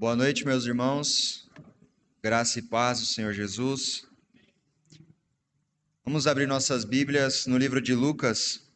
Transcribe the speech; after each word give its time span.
Boa 0.00 0.16
noite, 0.16 0.46
meus 0.46 0.64
irmãos. 0.64 1.46
Graça 2.22 2.58
e 2.58 2.62
paz 2.62 3.00
do 3.00 3.04
Senhor 3.04 3.34
Jesus. 3.34 4.08
Vamos 6.02 6.26
abrir 6.26 6.46
nossas 6.46 6.86
Bíblias 6.86 7.46
no 7.46 7.58
livro 7.58 7.82
de 7.82 7.94
Lucas. 7.94 8.66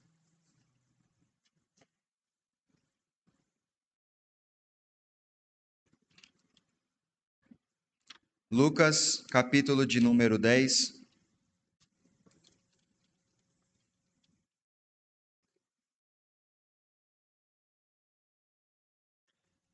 Lucas, 8.51 9.25
capítulo 9.31 9.87
de 9.87 10.03
número 10.03 10.37
10. 10.37 11.04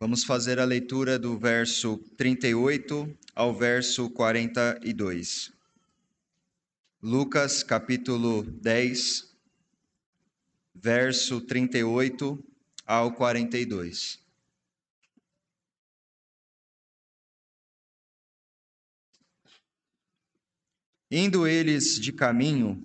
Vamos 0.03 0.25
fazer 0.25 0.59
a 0.59 0.65
leitura 0.65 1.19
do 1.19 1.39
verso 1.39 1.99
38 2.17 3.19
ao 3.35 3.55
verso 3.55 4.09
42. 4.09 5.53
Lucas, 7.03 7.63
capítulo 7.63 8.43
10, 8.43 9.31
verso 10.75 11.43
38 11.43 12.43
ao 12.87 13.13
42. 13.13 14.19
Indo 21.11 21.47
eles 21.47 22.01
de 22.01 22.11
caminho, 22.11 22.83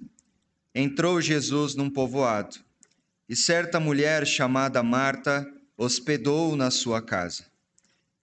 entrou 0.73 1.21
Jesus 1.21 1.75
num 1.75 1.89
povoado, 1.89 2.57
e 3.29 3.37
certa 3.37 3.79
mulher 3.79 4.27
chamada 4.27 4.83
Marta 4.83 5.49
hospedou 5.77 6.55
na 6.55 6.71
sua 6.71 7.01
casa. 7.01 7.45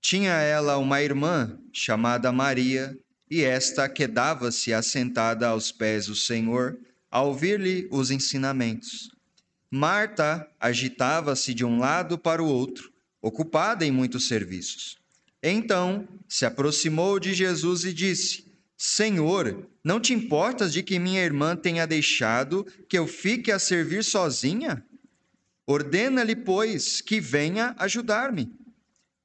Tinha 0.01 0.33
ela 0.33 0.79
uma 0.79 1.01
irmã 1.03 1.59
chamada 1.73 2.33
Maria, 2.33 2.99
e 3.31 3.43
esta 3.43 3.89
quedava-se 3.89 4.73
assentada 4.73 5.49
aos 5.49 5.73
pés 5.73 6.07
do 6.07 6.15
Senhor, 6.15 6.77
a 7.11 7.23
ouvir-lhe 7.23 7.89
os 7.91 8.11
ensinamentos. 8.11 9.11
Marta 9.71 10.47
agitava-se 10.61 11.55
de 11.55 11.65
um 11.65 11.79
lado 11.79 12.19
para 12.19 12.43
o 12.43 12.47
outro, 12.47 12.93
ocupada 13.23 13.87
em 13.87 13.91
muitos 13.91 14.29
serviços. 14.29 14.99
Então 15.43 16.07
se 16.29 16.45
aproximou 16.45 17.19
de 17.19 17.33
Jesus 17.33 17.85
e 17.85 17.93
disse: 17.93 18.45
Senhor, 18.77 19.67
não 19.83 20.01
te 20.01 20.13
importas 20.13 20.73
de 20.73 20.83
que 20.83 20.99
minha 20.99 21.23
irmã 21.23 21.57
tenha 21.57 21.87
deixado 21.87 22.67
que 22.89 22.99
eu 22.99 23.07
fique 23.07 23.51
a 23.51 23.59
servir 23.59 24.05
sozinha? 24.05 24.85
Ordena-lhe, 25.67 26.35
pois, 26.35 27.01
que 27.01 27.21
venha 27.21 27.75
ajudar-me. 27.79 28.53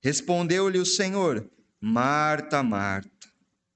Respondeu-lhe 0.01 0.77
o 0.77 0.85
Senhor: 0.85 1.49
Marta, 1.81 2.61
Marta, 2.61 3.27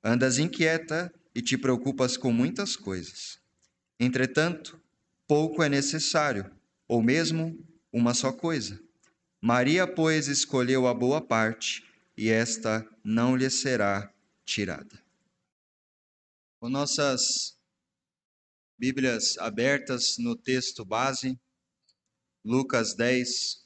andas 0.03 0.37
inquieta 0.37 1.13
e 1.33 1.41
te 1.41 1.57
preocupas 1.57 2.17
com 2.17 2.31
muitas 2.31 2.75
coisas. 2.75 3.39
Entretanto, 3.99 4.79
pouco 5.27 5.63
é 5.63 5.69
necessário, 5.69 6.51
ou 6.87 7.01
mesmo 7.01 7.57
uma 7.91 8.13
só 8.13 8.31
coisa. 8.31 8.79
Maria, 9.41 9.87
pois, 9.87 10.27
escolheu 10.27 10.87
a 10.87 10.93
boa 10.93 11.19
parte, 11.19 11.83
e 12.15 12.29
esta 12.29 12.87
não 13.03 13.35
lhe 13.35 13.49
será 13.49 14.13
tirada. 14.45 15.01
Com 16.59 16.69
nossas 16.69 17.57
Bíblias 18.77 19.37
abertas 19.37 20.17
no 20.17 20.35
texto 20.35 20.83
base, 20.83 21.39
Lucas 22.43 22.95
10, 22.95 23.65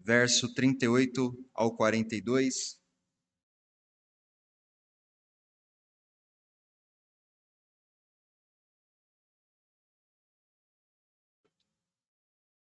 verso 0.00 0.52
38 0.54 1.32
ao 1.54 1.76
42. 1.76 2.80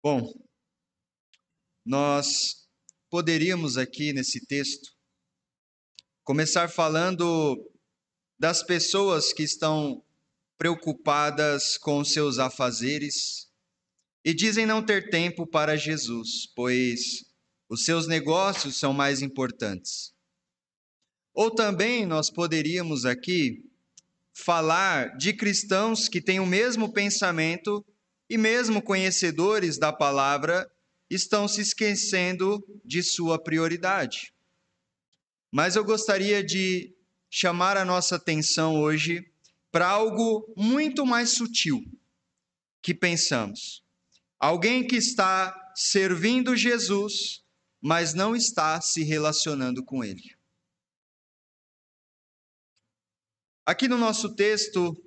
Bom, 0.03 0.33
nós 1.85 2.67
poderíamos 3.07 3.77
aqui 3.77 4.11
nesse 4.13 4.43
texto 4.47 4.95
começar 6.23 6.69
falando 6.69 7.71
das 8.39 8.63
pessoas 8.63 9.31
que 9.31 9.43
estão 9.43 10.03
preocupadas 10.57 11.77
com 11.77 12.03
seus 12.03 12.39
afazeres, 12.39 13.50
e 14.23 14.33
dizem 14.33 14.65
não 14.65 14.83
ter 14.83 15.09
tempo 15.09 15.47
para 15.47 15.75
Jesus, 15.75 16.47
pois 16.55 17.25
os 17.69 17.85
seus 17.85 18.07
negócios 18.07 18.77
são 18.77 18.93
mais 18.93 19.21
importantes. 19.21 20.13
Ou 21.33 21.49
também 21.49 22.05
nós 22.05 22.29
poderíamos 22.29 23.05
aqui 23.05 23.63
falar 24.33 25.17
de 25.17 25.33
cristãos 25.33 26.07
que 26.07 26.21
têm 26.21 26.39
o 26.39 26.45
mesmo 26.45 26.91
pensamento 26.93 27.85
e, 28.29 28.37
mesmo 28.37 28.81
conhecedores 28.81 29.77
da 29.77 29.91
palavra, 29.91 30.69
estão 31.09 31.47
se 31.47 31.61
esquecendo 31.61 32.63
de 32.85 33.03
sua 33.03 33.41
prioridade. 33.41 34.33
Mas 35.51 35.75
eu 35.75 35.83
gostaria 35.83 36.43
de 36.43 36.95
chamar 37.29 37.77
a 37.77 37.85
nossa 37.85 38.15
atenção 38.15 38.81
hoje 38.81 39.25
para 39.71 39.87
algo 39.87 40.53
muito 40.55 41.05
mais 41.05 41.31
sutil 41.31 41.81
que 42.81 42.93
pensamos. 42.93 43.80
Alguém 44.41 44.87
que 44.87 44.95
está 44.95 45.55
servindo 45.75 46.55
Jesus, 46.55 47.43
mas 47.79 48.15
não 48.15 48.35
está 48.35 48.81
se 48.81 49.03
relacionando 49.03 49.85
com 49.85 50.03
Ele. 50.03 50.35
Aqui 53.63 53.87
no 53.87 53.99
nosso 53.99 54.35
texto, 54.35 54.99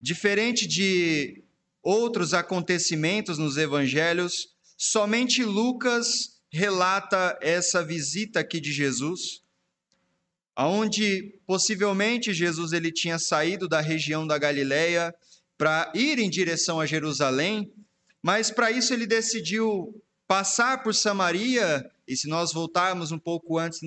diferente 0.00 0.66
de 0.66 1.44
outros 1.80 2.34
acontecimentos 2.34 3.38
nos 3.38 3.56
evangelhos, 3.56 4.56
somente 4.76 5.44
Lucas 5.44 6.42
relata 6.50 7.38
essa 7.40 7.84
visita 7.84 8.40
aqui 8.40 8.60
de 8.60 8.72
Jesus, 8.72 9.40
aonde 10.56 11.40
possivelmente 11.46 12.34
Jesus 12.34 12.72
ele 12.72 12.90
tinha 12.90 13.20
saído 13.20 13.68
da 13.68 13.80
região 13.80 14.26
da 14.26 14.36
Galileia 14.36 15.14
para 15.62 15.92
ir 15.94 16.18
em 16.18 16.28
direção 16.28 16.80
a 16.80 16.86
Jerusalém, 16.86 17.72
mas 18.20 18.50
para 18.50 18.72
isso 18.72 18.92
ele 18.92 19.06
decidiu 19.06 19.94
passar 20.26 20.82
por 20.82 20.92
Samaria, 20.92 21.88
e 22.04 22.16
se 22.16 22.26
nós 22.26 22.52
voltarmos 22.52 23.12
um 23.12 23.18
pouco 23.18 23.58
antes 23.58 23.78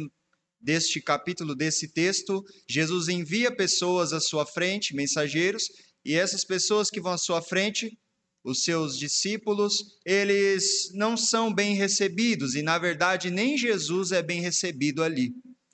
deste 0.58 1.02
capítulo, 1.02 1.54
desse 1.54 1.90
texto, 1.90 2.42
Jesus 2.66 3.10
envia 3.10 3.54
pessoas 3.54 4.14
à 4.14 4.22
sua 4.22 4.46
frente, 4.46 4.96
mensageiros, 4.96 5.66
e 6.06 6.14
essas 6.14 6.46
pessoas 6.46 6.90
que 6.90 7.02
vão 7.02 7.12
à 7.12 7.18
sua 7.18 7.42
frente, 7.42 8.00
os 8.42 8.62
seus 8.62 8.98
discípulos, 8.98 9.98
eles 10.06 10.92
não 10.94 11.18
são 11.18 11.54
bem 11.54 11.76
recebidos, 11.76 12.56
e 12.56 12.62
na 12.62 12.80
verdade 12.80 13.30
nem 13.30 13.58
Jesus 13.58 14.14
é 14.14 14.24
bem 14.24 14.40
recebido 14.40 15.04
ali, 15.04 15.34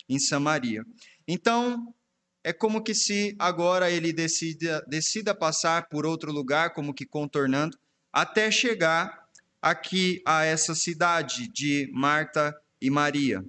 em 0.10 0.18
Samaria. 0.18 0.84
Então, 1.28 1.94
é 2.44 2.52
como 2.52 2.84
que 2.84 2.96
se 2.96 3.36
agora 3.38 3.92
ele 3.92 4.12
decida, 4.12 4.84
decida 4.88 5.36
passar 5.36 5.88
por 5.90 6.06
outro 6.06 6.32
lugar, 6.32 6.74
como 6.74 6.94
que 6.94 7.06
contornando, 7.06 7.78
até 8.12 8.50
chegar 8.50 9.28
aqui 9.62 10.22
a 10.26 10.44
essa 10.44 10.74
cidade 10.74 11.48
de 11.48 11.90
Marta 11.94 12.56
e 12.82 12.90
Maria. 12.90 13.46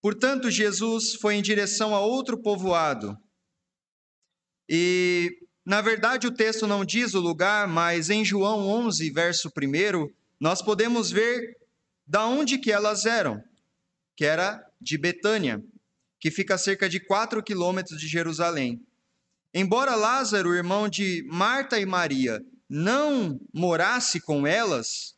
Portanto, 0.00 0.50
Jesus 0.50 1.14
foi 1.14 1.36
em 1.36 1.42
direção 1.42 1.94
a 1.94 2.00
outro 2.00 2.36
povoado. 2.36 3.16
E, 4.68 5.38
na 5.64 5.80
verdade, 5.80 6.26
o 6.26 6.34
texto 6.34 6.66
não 6.66 6.84
diz 6.84 7.14
o 7.14 7.20
lugar, 7.20 7.66
mas 7.66 8.10
em 8.10 8.24
João 8.24 8.66
11, 8.68 9.10
verso 9.10 9.48
1, 9.48 10.10
nós 10.38 10.60
podemos 10.60 11.10
ver 11.10 11.56
da 12.06 12.26
onde 12.26 12.58
que 12.58 12.70
elas 12.70 13.06
eram, 13.06 13.42
que 14.16 14.24
era 14.24 14.62
de 14.80 14.98
Betânia 14.98 15.62
que 16.22 16.30
fica 16.30 16.54
a 16.54 16.58
cerca 16.58 16.88
de 16.88 17.00
4 17.00 17.42
quilômetros 17.42 18.00
de 18.00 18.06
Jerusalém. 18.06 18.80
Embora 19.52 19.96
Lázaro, 19.96 20.54
irmão 20.54 20.88
de 20.88 21.26
Marta 21.28 21.80
e 21.80 21.84
Maria, 21.84 22.40
não 22.68 23.40
morasse 23.52 24.20
com 24.20 24.46
elas, 24.46 25.16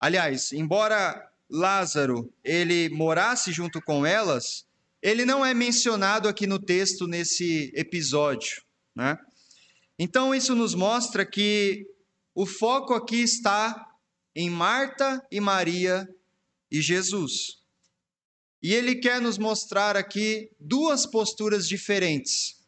aliás, 0.00 0.52
embora 0.52 1.20
Lázaro 1.50 2.32
ele 2.44 2.88
morasse 2.90 3.50
junto 3.50 3.82
com 3.82 4.06
elas, 4.06 4.64
ele 5.02 5.24
não 5.24 5.44
é 5.44 5.52
mencionado 5.52 6.28
aqui 6.28 6.46
no 6.46 6.60
texto 6.60 7.08
nesse 7.08 7.72
episódio, 7.74 8.62
né? 8.94 9.18
Então 9.98 10.32
isso 10.32 10.54
nos 10.54 10.76
mostra 10.76 11.26
que 11.26 11.84
o 12.36 12.46
foco 12.46 12.94
aqui 12.94 13.20
está 13.20 13.84
em 14.32 14.48
Marta 14.48 15.20
e 15.28 15.40
Maria 15.40 16.08
e 16.70 16.80
Jesus. 16.80 17.63
E 18.64 18.72
ele 18.72 18.94
quer 18.94 19.20
nos 19.20 19.36
mostrar 19.36 19.94
aqui 19.94 20.50
duas 20.58 21.04
posturas 21.04 21.68
diferentes. 21.68 22.64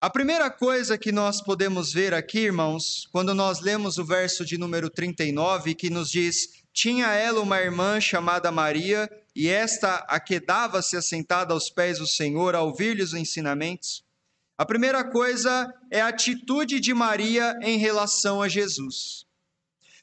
A 0.00 0.08
primeira 0.08 0.48
coisa 0.48 0.96
que 0.96 1.10
nós 1.10 1.42
podemos 1.42 1.92
ver 1.92 2.14
aqui, 2.14 2.38
irmãos, 2.38 3.08
quando 3.10 3.34
nós 3.34 3.58
lemos 3.58 3.98
o 3.98 4.04
verso 4.04 4.44
de 4.44 4.56
número 4.56 4.88
39, 4.88 5.74
que 5.74 5.90
nos 5.90 6.12
diz: 6.12 6.62
tinha 6.72 7.08
ela 7.08 7.40
uma 7.40 7.58
irmã 7.58 8.00
chamada 8.00 8.52
Maria, 8.52 9.10
e 9.34 9.48
esta 9.48 9.96
aquedava-se 10.08 10.96
assentada 10.96 11.52
aos 11.52 11.68
pés 11.68 11.98
do 11.98 12.06
Senhor 12.06 12.54
a 12.54 12.62
ouvir-lhe 12.62 13.02
os 13.02 13.14
ensinamentos. 13.14 14.04
A 14.56 14.64
primeira 14.64 15.02
coisa 15.02 15.68
é 15.90 16.00
a 16.00 16.06
atitude 16.06 16.78
de 16.78 16.94
Maria 16.94 17.58
em 17.62 17.78
relação 17.78 18.40
a 18.40 18.48
Jesus. 18.48 19.26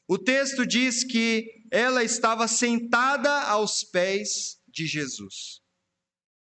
O 0.05 0.17
texto 0.17 0.67
diz 0.67 1.05
que 1.05 1.54
ela 1.71 2.03
estava 2.03 2.47
sentada 2.47 3.31
aos 3.43 3.83
pés 3.83 4.59
de 4.67 4.85
Jesus. 4.85 5.61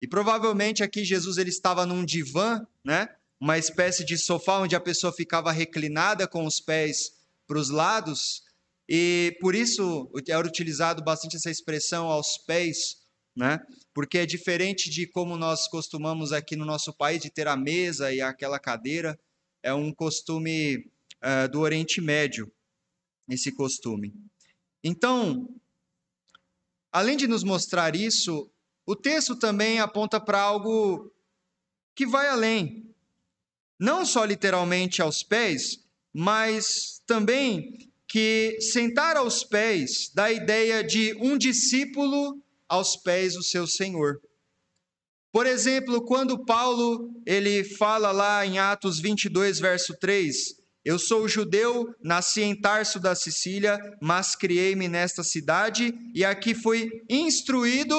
E 0.01 0.07
provavelmente 0.07 0.83
aqui 0.83 1.05
Jesus 1.05 1.39
ele 1.39 1.51
estava 1.51 1.85
num 1.85 2.05
divã, 2.05 2.65
né? 2.85 3.09
Uma 3.41 3.59
espécie 3.59 4.05
de 4.05 4.19
sofá 4.19 4.59
onde 4.59 4.75
a 4.75 4.81
pessoa 4.81 5.13
ficava 5.13 5.53
reclinada 5.53 6.27
com 6.27 6.45
os 6.45 6.61
pés 6.61 7.13
para 7.47 7.59
os 7.59 7.71
lados, 7.71 8.43
e 8.89 9.37
por 9.41 9.55
isso 9.55 10.11
era 10.27 10.47
utilizado 10.47 11.05
bastante 11.05 11.37
essa 11.37 11.51
expressão 11.51 12.07
aos 12.07 12.39
pés, 12.39 12.97
né? 13.37 13.61
Porque 13.93 14.19
é 14.19 14.27
diferente 14.27 14.89
de 14.89 15.07
como 15.07 15.37
nós 15.37 15.69
costumamos 15.69 16.33
aqui 16.33 16.57
no 16.57 16.65
nosso 16.65 16.93
país 16.93 17.21
de 17.21 17.31
ter 17.31 17.47
a 17.47 17.57
mesa 17.57 18.13
e 18.13 18.21
aquela 18.21 18.59
cadeira, 18.59 19.19
é 19.63 19.75
um 19.75 19.93
costume 19.93 20.91
uh, 21.23 21.49
do 21.51 21.61
Oriente 21.61 22.01
Médio, 22.01 22.51
esse 23.29 23.53
costume. 23.53 24.15
Então, 24.83 25.49
além 26.93 27.17
de 27.17 27.27
nos 27.27 27.43
mostrar 27.43 27.97
isso, 27.97 28.51
o 28.87 28.97
texto 28.97 29.37
também 29.37 29.81
aponta 29.81 30.21
para 30.21 30.41
algo 30.41 31.13
que 31.95 32.07
vai 32.07 32.29
além. 32.29 32.95
Não 33.79 34.05
só 34.05 34.25
literalmente 34.25 35.03
aos 35.03 35.23
pés, 35.23 35.85
mas 36.13 37.03
também 37.07 37.91
que 38.07 38.59
sentar 38.61 39.17
aos 39.17 39.45
pés 39.45 40.11
dá 40.15 40.25
a 40.25 40.33
ideia 40.33 40.83
de 40.83 41.15
um 41.21 41.37
discípulo 41.37 42.41
aos 42.69 42.97
pés 42.97 43.35
do 43.35 43.43
seu 43.43 43.67
Senhor. 43.67 44.21
Por 45.31 45.47
exemplo, 45.47 46.03
quando 46.05 46.45
Paulo 46.45 47.13
ele 47.27 47.63
fala 47.63 48.11
lá 48.11 48.45
em 48.47 48.59
Atos 48.59 48.99
22, 48.99 49.61
verso 49.61 49.95
3, 49.99 50.58
eu 50.89 50.99
sou 50.99 51.29
judeu, 51.29 51.95
nasci 52.03 52.41
em 52.41 52.59
Tarso 52.59 52.99
da 52.99 53.15
Sicília, 53.15 53.79
mas 54.01 54.35
criei-me 54.35 54.89
nesta 54.89 55.23
cidade 55.23 55.93
e 56.15 56.25
aqui 56.25 56.55
fui 56.55 57.05
instruído 57.11 57.95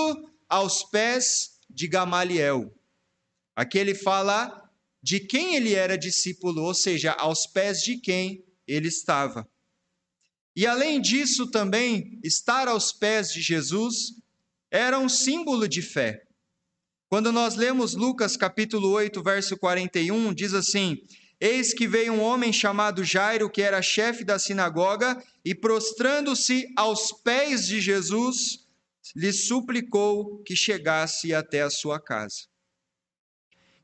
aos 0.50 0.82
pés 0.86 1.60
de 1.70 1.88
Gamaliel. 1.88 2.74
Aqui 3.56 3.78
ele 3.78 3.94
fala 3.94 4.68
de 5.04 5.20
quem 5.20 5.56
ele 5.56 5.76
era 5.76 5.96
discípulo, 5.96 6.64
ou 6.64 6.74
seja, 6.74 7.12
aos 7.12 7.46
pés 7.46 7.84
de 7.84 7.96
quem 7.98 8.44
ele 8.68 8.88
estava. 8.88 9.48
E 10.56 10.66
além 10.66 11.00
disso, 11.00 11.46
também, 11.46 12.20
estar 12.24 12.68
aos 12.68 12.92
pés 12.92 13.32
de 13.32 13.40
Jesus 13.40 14.16
era 14.72 14.98
um 14.98 15.08
símbolo 15.08 15.68
de 15.68 15.84
fé. 15.84 16.24
Quando 17.08 17.32
nós 17.32 17.54
lemos 17.54 17.94
Lucas 17.94 18.36
capítulo 18.36 18.90
8, 18.90 19.22
verso 19.22 19.56
41, 19.58 20.34
diz 20.34 20.56
assim: 20.56 20.98
Eis 21.40 21.74
que 21.74 21.88
veio 21.88 22.14
um 22.14 22.22
homem 22.22 22.52
chamado 22.52 23.04
Jairo, 23.04 23.50
que 23.50 23.62
era 23.62 23.82
chefe 23.82 24.26
da 24.26 24.38
sinagoga, 24.38 25.24
e 25.44 25.56
prostrando-se 25.56 26.72
aos 26.76 27.14
pés 27.14 27.66
de 27.66 27.80
Jesus, 27.80 28.68
lhe 29.16 29.32
suplicou 29.32 30.44
que 30.44 30.56
chegasse 30.56 31.34
até 31.34 31.62
a 31.62 31.70
sua 31.70 32.00
casa. 32.00 32.48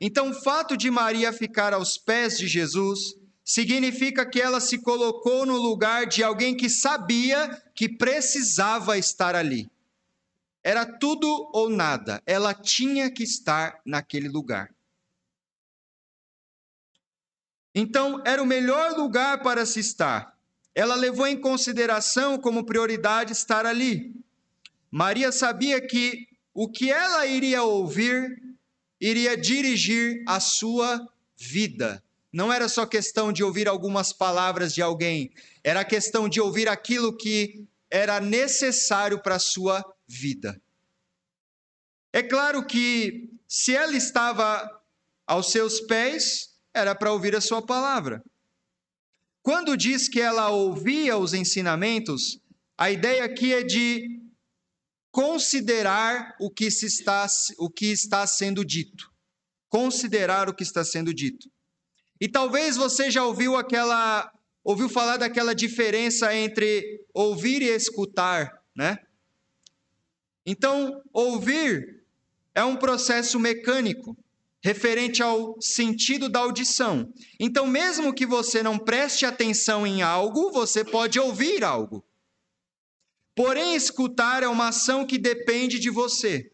Então, 0.02 0.32
o 0.32 0.34
fato 0.34 0.76
de 0.76 0.92
Maria 0.92 1.32
ficar 1.32 1.74
aos 1.74 1.98
pés 1.98 2.38
de 2.38 2.48
Jesus 2.48 3.16
significa 3.44 4.30
que 4.30 4.42
ela 4.42 4.60
se 4.60 4.80
colocou 4.80 5.46
no 5.46 5.56
lugar 5.56 6.08
de 6.08 6.24
alguém 6.24 6.58
que 6.58 6.70
sabia 6.70 7.50
que 7.74 7.88
precisava 7.88 8.98
estar 8.98 9.34
ali. 9.34 9.70
Era 10.62 10.86
tudo 10.86 11.28
ou 11.54 11.70
nada, 11.70 12.22
ela 12.26 12.54
tinha 12.54 13.10
que 13.10 13.24
estar 13.24 13.80
naquele 13.86 14.28
lugar. 14.28 14.75
Então, 17.76 18.24
era 18.26 18.42
o 18.42 18.46
melhor 18.46 18.94
lugar 18.94 19.44
para 19.44 19.66
se 19.66 19.82
estar. 19.82 20.34
Ela 20.74 20.96
levou 20.96 21.28
em 21.28 21.40
consideração 21.40 22.38
como 22.38 22.66
prioridade 22.66 23.34
estar 23.34 23.66
ali. 23.66 24.16
Maria 24.90 25.30
sabia 25.30 25.86
que 25.86 26.26
o 26.54 26.70
que 26.70 26.90
ela 26.90 27.28
iria 27.28 27.64
ouvir 27.64 28.42
iria 29.00 29.36
dirigir 29.36 30.24
a 30.26 30.40
sua 30.40 31.06
vida. 31.36 32.02
Não 32.32 32.52
era 32.52 32.70
só 32.70 32.86
questão 32.86 33.32
de 33.32 33.44
ouvir 33.44 33.68
algumas 33.68 34.14
palavras 34.14 34.74
de 34.74 34.82
alguém, 34.82 35.32
era 35.64 35.84
questão 35.84 36.30
de 36.30 36.40
ouvir 36.40 36.70
aquilo 36.70 37.16
que 37.16 37.66
era 37.90 38.20
necessário 38.22 39.22
para 39.22 39.36
a 39.36 39.40
sua 39.40 39.84
vida. 40.08 40.60
É 42.12 42.24
claro 42.24 42.66
que 42.66 43.30
se 43.48 43.76
ela 43.76 43.96
estava 43.96 44.70
aos 45.28 45.52
seus 45.52 45.82
pés, 45.82 46.55
era 46.76 46.94
para 46.94 47.12
ouvir 47.12 47.36
a 47.36 47.42
sua 47.42 47.66
palavra. 47.66 48.22
Quando 49.42 49.78
diz 49.78 50.10
que 50.10 50.20
ela 50.20 50.50
ouvia 50.50 51.18
os 51.18 51.34
ensinamentos, 51.34 52.38
a 52.78 52.92
ideia 52.92 53.24
aqui 53.24 53.54
é 53.54 53.64
de 53.64 54.22
considerar 55.10 56.36
o 56.40 56.50
que, 56.50 56.70
se 56.70 56.86
está, 56.86 57.26
o 57.58 57.70
que 57.70 57.86
está 57.86 58.28
sendo 58.28 58.66
dito. 58.66 59.10
Considerar 59.70 60.50
o 60.50 60.54
que 60.54 60.64
está 60.64 60.84
sendo 60.84 61.14
dito. 61.14 61.50
E 62.20 62.28
talvez 62.28 62.76
você 62.76 63.10
já 63.10 63.24
ouviu 63.24 63.56
aquela 63.56 64.30
ouviu 64.64 64.90
falar 64.90 65.18
daquela 65.18 65.54
diferença 65.54 66.36
entre 66.36 67.06
ouvir 67.14 67.62
e 67.62 67.70
escutar, 67.70 68.52
né? 68.76 68.98
Então, 70.44 71.04
ouvir 71.14 72.04
é 72.56 72.64
um 72.64 72.76
processo 72.76 73.40
mecânico 73.40 74.18
referente 74.66 75.22
ao 75.22 75.62
sentido 75.62 76.28
da 76.28 76.40
audição. 76.40 77.14
Então, 77.40 77.68
mesmo 77.68 78.12
que 78.12 78.26
você 78.26 78.64
não 78.64 78.80
preste 78.80 79.24
atenção 79.24 79.86
em 79.86 80.02
algo, 80.02 80.52
você 80.52 80.84
pode 80.84 81.20
ouvir 81.20 81.64
algo. 81.64 82.04
Porém, 83.36 83.76
escutar 83.76 84.42
é 84.42 84.48
uma 84.48 84.70
ação 84.70 85.06
que 85.06 85.20
depende 85.20 85.78
de 85.78 85.92
você. 85.92 86.52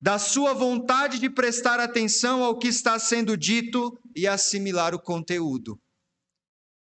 Da 0.00 0.18
sua 0.18 0.54
vontade 0.54 1.18
de 1.18 1.28
prestar 1.28 1.78
atenção 1.78 2.42
ao 2.42 2.58
que 2.58 2.68
está 2.68 2.98
sendo 2.98 3.36
dito 3.36 4.00
e 4.14 4.26
assimilar 4.26 4.94
o 4.94 4.98
conteúdo. 4.98 5.78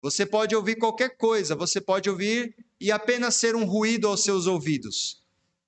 Você 0.00 0.26
pode 0.26 0.56
ouvir 0.56 0.74
qualquer 0.74 1.16
coisa, 1.16 1.54
você 1.54 1.80
pode 1.80 2.10
ouvir 2.10 2.52
e 2.80 2.90
apenas 2.90 3.36
ser 3.36 3.54
um 3.54 3.64
ruído 3.64 4.08
aos 4.08 4.24
seus 4.24 4.48
ouvidos. 4.48 5.21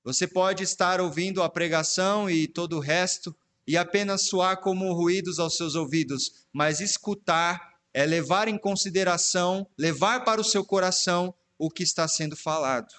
Você 0.04 0.26
pode 0.26 0.62
estar 0.62 1.00
ouvindo 1.00 1.42
a 1.42 1.48
pregação 1.48 2.28
e 2.28 2.46
todo 2.46 2.76
o 2.76 2.80
resto 2.80 3.34
e 3.66 3.74
apenas 3.74 4.28
soar 4.28 4.60
como 4.60 4.92
ruídos 4.92 5.38
aos 5.38 5.56
seus 5.56 5.74
ouvidos, 5.74 6.46
mas 6.52 6.80
escutar 6.80 7.74
é 7.94 8.04
levar 8.04 8.46
em 8.46 8.58
consideração, 8.58 9.66
levar 9.78 10.22
para 10.22 10.40
o 10.40 10.44
seu 10.44 10.62
coração 10.62 11.34
o 11.58 11.70
que 11.70 11.82
está 11.82 12.06
sendo 12.06 12.36
falado. 12.36 12.92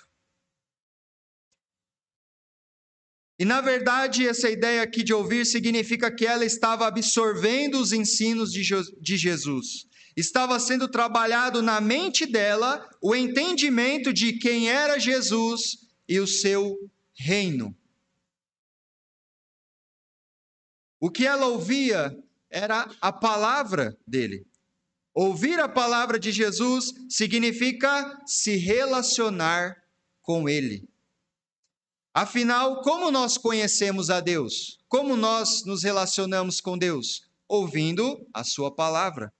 E 3.37 3.45
na 3.45 3.61
verdade, 3.61 4.27
essa 4.27 4.49
ideia 4.49 4.81
aqui 4.81 5.03
de 5.03 5.13
ouvir 5.13 5.45
significa 5.45 6.09
que 6.09 6.25
ela 6.25 6.45
estava 6.45 6.87
absorvendo 6.87 7.79
os 7.79 7.91
ensinos 7.91 8.51
de, 8.51 8.63
de 8.99 9.17
Jesus. 9.17 9.85
Estava 10.15 10.57
sendo 10.59 10.87
trabalhado 10.87 11.61
na 11.61 11.79
mente 11.81 12.25
dela 12.25 12.89
o 12.99 13.13
entendimento 13.13 14.13
de 14.13 14.39
quem 14.39 14.71
era 14.71 14.97
Jesus 14.97 15.85
e 16.07 16.19
o 16.19 16.25
seu 16.25 16.77
reino. 17.15 17.75
O 20.99 21.09
que 21.09 21.25
ela 21.25 21.47
ouvia 21.47 22.17
era 22.49 22.89
a 23.01 23.11
palavra 23.11 23.97
dele. 24.07 24.45
Ouvir 25.13 25.59
a 25.59 25.69
palavra 25.69 26.19
de 26.19 26.31
Jesus 26.31 26.93
significa 27.09 28.21
se 28.25 28.57
relacionar 28.57 29.81
com 30.21 30.49
ele. 30.49 30.89
Afinal, 32.13 32.81
como 32.81 33.11
nós 33.11 33.37
conhecemos 33.37 34.09
a 34.09 34.19
Deus? 34.19 34.79
Como 34.87 35.15
nós 35.15 35.65
nos 35.65 35.83
relacionamos 35.83 36.61
com 36.61 36.77
Deus? 36.77 37.29
Ouvindo 37.47 38.25
a 38.33 38.43
Sua 38.43 38.73
palavra, 38.73 39.33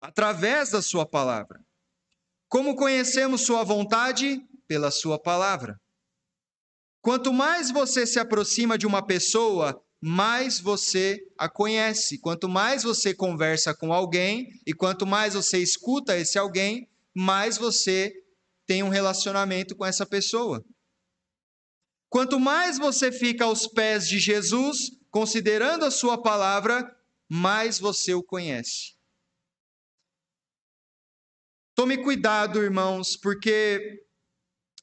através 0.00 0.70
da 0.70 0.80
Sua 0.80 1.04
palavra. 1.04 1.60
Como 2.48 2.74
conhecemos 2.74 3.42
Sua 3.42 3.62
vontade? 3.64 4.40
Pela 4.66 4.90
Sua 4.90 5.20
palavra. 5.20 5.80
Quanto 7.02 7.32
mais 7.32 7.70
você 7.70 8.06
se 8.06 8.18
aproxima 8.18 8.76
de 8.76 8.86
uma 8.86 9.04
pessoa, 9.04 9.82
mais 10.00 10.60
você 10.60 11.26
a 11.36 11.48
conhece. 11.48 12.18
Quanto 12.18 12.48
mais 12.48 12.82
você 12.82 13.14
conversa 13.14 13.74
com 13.74 13.92
alguém 13.92 14.60
e 14.66 14.72
quanto 14.72 15.06
mais 15.06 15.34
você 15.34 15.58
escuta 15.58 16.16
esse 16.16 16.38
alguém, 16.38 16.88
mais 17.14 17.58
você 17.58 18.12
tem 18.66 18.82
um 18.82 18.88
relacionamento 18.88 19.74
com 19.74 19.84
essa 19.84 20.06
pessoa. 20.06 20.64
Quanto 22.08 22.40
mais 22.40 22.78
você 22.78 23.12
fica 23.12 23.44
aos 23.44 23.66
pés 23.66 24.08
de 24.08 24.18
Jesus, 24.18 24.90
considerando 25.10 25.84
a 25.84 25.90
sua 25.90 26.20
palavra, 26.20 26.84
mais 27.28 27.78
você 27.78 28.14
o 28.14 28.22
conhece. 28.22 28.94
Tome 31.74 32.02
cuidado, 32.02 32.62
irmãos, 32.62 33.16
porque 33.16 34.04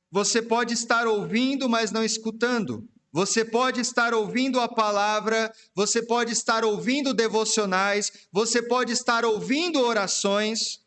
você 0.09 0.41
pode 0.41 0.73
estar 0.73 1.07
ouvindo, 1.07 1.67
mas 1.67 1.91
não 1.91 2.03
escutando. 2.03 2.87
Você 3.11 3.43
pode 3.43 3.81
estar 3.81 4.13
ouvindo 4.13 4.59
a 4.59 4.67
palavra, 4.67 5.51
você 5.73 6.05
pode 6.05 6.33
estar 6.33 6.63
ouvindo 6.63 7.13
devocionais, 7.13 8.27
você 8.31 8.61
pode 8.61 8.91
estar 8.91 9.25
ouvindo 9.25 9.79
orações, 9.79 10.85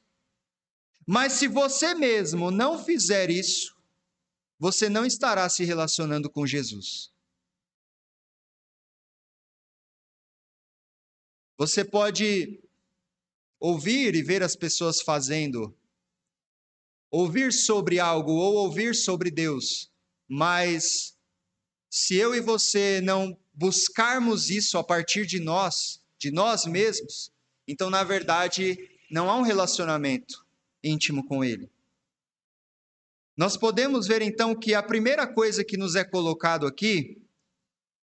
mas 1.06 1.32
se 1.32 1.48
você 1.48 1.94
mesmo 1.94 2.50
não 2.50 2.78
fizer 2.78 3.30
isso, 3.30 3.76
você 4.58 4.88
não 4.88 5.04
estará 5.04 5.48
se 5.48 5.64
relacionando 5.64 6.30
com 6.30 6.46
Jesus. 6.46 7.10
Você 11.58 11.84
pode 11.84 12.62
ouvir 13.58 14.14
e 14.14 14.22
ver 14.22 14.42
as 14.42 14.54
pessoas 14.54 15.02
fazendo, 15.02 15.76
ouvir 17.10 17.52
sobre 17.52 17.98
algo 17.98 18.32
ou 18.32 18.54
ouvir 18.54 18.94
sobre 18.94 19.30
Deus, 19.30 19.90
mas 20.28 21.16
se 21.90 22.14
eu 22.14 22.34
e 22.34 22.40
você 22.40 23.00
não 23.00 23.36
buscarmos 23.52 24.48
isso 24.48 24.78
a 24.78 24.84
partir 24.84 25.26
de 25.26 25.40
nós, 25.40 26.00
de 26.18 26.30
nós 26.30 26.64
mesmos, 26.64 27.32
então 27.66 27.90
na 27.90 28.04
verdade 28.04 28.78
não 29.10 29.28
há 29.28 29.36
um 29.36 29.42
relacionamento 29.42 30.46
íntimo 30.82 31.26
com 31.26 31.44
Ele. 31.44 31.68
Nós 33.36 33.56
podemos 33.56 34.06
ver 34.06 34.22
então 34.22 34.54
que 34.54 34.74
a 34.74 34.82
primeira 34.82 35.26
coisa 35.26 35.64
que 35.64 35.76
nos 35.76 35.96
é 35.96 36.04
colocado 36.04 36.66
aqui 36.66 37.20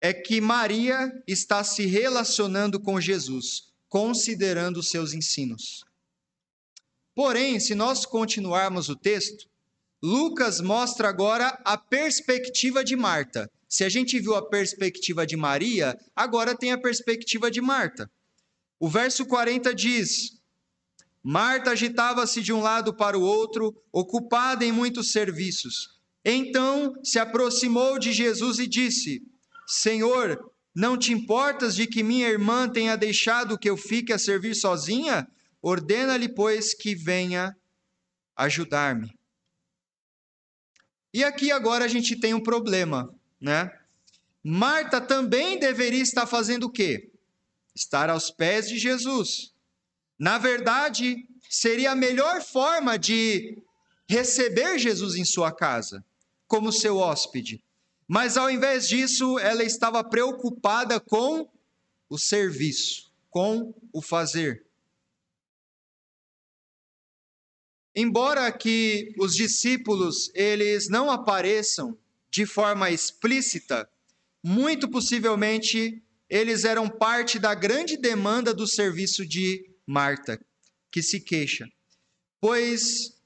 é 0.00 0.12
que 0.12 0.40
Maria 0.40 1.23
está 1.26 1.62
se 1.62 1.87
relacionando 1.87 2.80
com 2.80 3.00
Jesus, 3.00 3.73
considerando 3.88 4.78
os 4.78 4.88
seus 4.88 5.12
ensinos. 5.12 5.85
Porém, 7.14 7.59
se 7.59 7.75
nós 7.75 8.07
continuarmos 8.07 8.88
o 8.88 8.97
texto, 8.97 9.49
Lucas 10.02 10.61
mostra 10.61 11.09
agora 11.09 11.61
a 11.64 11.76
perspectiva 11.76 12.83
de 12.83 12.97
Marta. 12.97 13.50
Se 13.69 13.85
a 13.85 13.88
gente 13.88 14.19
viu 14.19 14.35
a 14.35 14.49
perspectiva 14.49 15.26
de 15.26 15.37
Maria, 15.37 15.99
agora 16.17 16.57
tem 16.57 16.73
a 16.73 16.79
perspectiva 16.79 17.50
de 17.50 17.61
Marta. 17.61 18.11
O 18.79 18.88
verso 18.88 19.26
40 19.26 19.75
diz: 19.75 20.40
Marta 21.23 21.73
agitava-se 21.73 22.40
de 22.40 22.52
um 22.52 22.61
lado 22.61 22.95
para 22.95 23.19
o 23.19 23.23
outro, 23.23 23.75
ocupada 23.93 24.64
em 24.64 24.73
muitos 24.73 25.12
serviços. 25.12 26.00
Então 26.25 26.95
se 27.05 27.19
aproximou 27.19 27.99
de 27.99 28.12
Jesus 28.12 28.59
e 28.59 28.67
disse: 28.67 29.23
Senhor, 29.67 30.50
não 30.75 30.97
te 30.97 31.12
importas 31.12 31.75
de 31.76 31.87
que 31.87 32.02
minha 32.02 32.29
irmã 32.29 32.69
tenha 32.69 32.97
deixado 32.97 33.59
que 33.59 33.69
eu 33.69 33.76
fique 33.76 34.12
a 34.12 34.19
servir 34.19 34.55
sozinha? 34.55 35.29
Ordena-lhe, 35.62 36.29
pois, 36.29 36.75
que 36.75 36.95
venha 36.95 37.57
ajudar-me. 38.37 39.17
E 41.12 41.25
aqui 41.25 41.50
agora 41.50 41.85
a 41.85 41.88
gente 41.88 42.19
tem 42.19 42.33
um 42.33 42.43
problema 42.43 43.14
né? 43.40 43.73
Marta 44.45 45.00
também 45.00 45.59
deveria 45.59 46.02
estar 46.02 46.26
fazendo 46.26 46.64
o 46.64 46.71
quê? 46.71 47.11
Estar 47.75 48.11
aos 48.11 48.31
pés 48.31 48.69
de 48.69 48.79
Jesus. 48.79 49.52
Na 50.19 50.38
verdade, 50.38 51.26
seria 51.49 51.93
a 51.93 51.97
melhor 51.97 52.43
forma 52.43 52.99
de 52.99 53.62
receber 54.09 54.79
Jesus 54.79 55.14
em 55.14 55.25
sua 55.25 55.52
casa, 55.52 56.05
como 56.47 56.73
seu 56.73 56.99
hóspede. 56.99 57.62
Mas 58.07 58.37
ao 58.37 58.50
invés 58.50 58.88
disso, 58.88 59.38
ela 59.38 59.62
estava 59.62 60.02
preocupada 60.02 60.99
com 60.99 61.49
o 62.09 62.19
serviço, 62.19 63.11
com 63.31 63.73
o 63.93 64.02
fazer. 64.02 64.67
Embora 67.95 68.51
que 68.53 69.13
os 69.19 69.35
discípulos 69.35 70.31
eles 70.35 70.89
não 70.89 71.11
apareçam 71.11 71.99
de 72.31 72.47
forma 72.47 72.91
explícita, 72.91 73.89
muito 74.43 74.89
possivelmente 74.89 76.03
eles 76.29 76.65
eram 76.65 76.89
parte 76.89 77.39
da 77.39 77.55
grande 77.55 77.97
demanda 77.97 78.55
do 78.55 78.67
serviço 78.67 79.27
de 79.27 79.69
Marta, 79.85 80.41
que 80.91 81.03
se 81.03 81.21
queixa. 81.21 81.69
Pois 82.41 83.17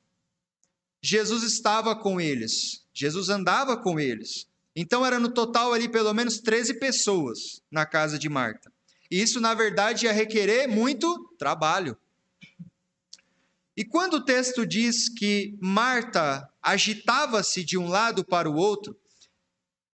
Jesus 1.02 1.42
estava 1.42 1.94
com 1.94 2.18
eles, 2.18 2.82
Jesus 2.94 3.28
andava 3.28 3.76
com 3.76 4.00
eles. 4.00 4.46
Então 4.74 5.04
era 5.04 5.20
no 5.20 5.28
total 5.28 5.72
ali 5.72 5.88
pelo 5.88 6.12
menos 6.14 6.38
13 6.38 6.80
pessoas 6.80 7.62
na 7.70 7.84
casa 7.84 8.18
de 8.18 8.28
Marta. 8.28 8.72
E 9.10 9.20
isso, 9.20 9.38
na 9.38 9.54
verdade, 9.54 10.06
ia 10.06 10.12
requerer 10.12 10.66
muito 10.66 11.28
trabalho. 11.38 11.96
E 13.76 13.84
quando 13.84 14.14
o 14.14 14.24
texto 14.24 14.64
diz 14.64 15.08
que 15.08 15.58
Marta 15.60 16.48
agitava-se 16.62 17.64
de 17.64 17.76
um 17.76 17.88
lado 17.88 18.24
para 18.24 18.48
o 18.48 18.54
outro, 18.54 18.96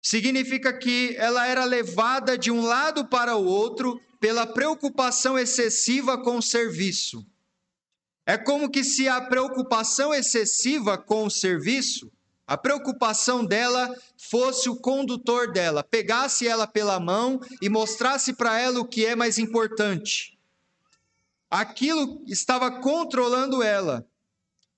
significa 0.02 0.76
que 0.76 1.14
ela 1.16 1.46
era 1.46 1.64
levada 1.64 2.36
de 2.36 2.50
um 2.50 2.60
lado 2.60 3.06
para 3.06 3.36
o 3.36 3.44
outro 3.44 3.98
pela 4.20 4.46
preocupação 4.46 5.38
excessiva 5.38 6.18
com 6.18 6.36
o 6.36 6.42
serviço. 6.42 7.26
É 8.26 8.36
como 8.36 8.70
que 8.70 8.84
se 8.84 9.08
a 9.08 9.18
preocupação 9.18 10.14
excessiva 10.14 10.98
com 10.98 11.24
o 11.24 11.30
serviço, 11.30 12.12
a 12.46 12.58
preocupação 12.58 13.44
dela 13.44 13.94
fosse 14.18 14.68
o 14.68 14.76
condutor 14.76 15.52
dela, 15.52 15.82
pegasse 15.82 16.46
ela 16.46 16.66
pela 16.66 17.00
mão 17.00 17.40
e 17.62 17.70
mostrasse 17.70 18.34
para 18.34 18.60
ela 18.60 18.78
o 18.78 18.84
que 18.84 19.06
é 19.06 19.16
mais 19.16 19.38
importante 19.38 20.38
aquilo 21.50 22.24
estava 22.28 22.80
controlando 22.80 23.62
ela. 23.62 24.06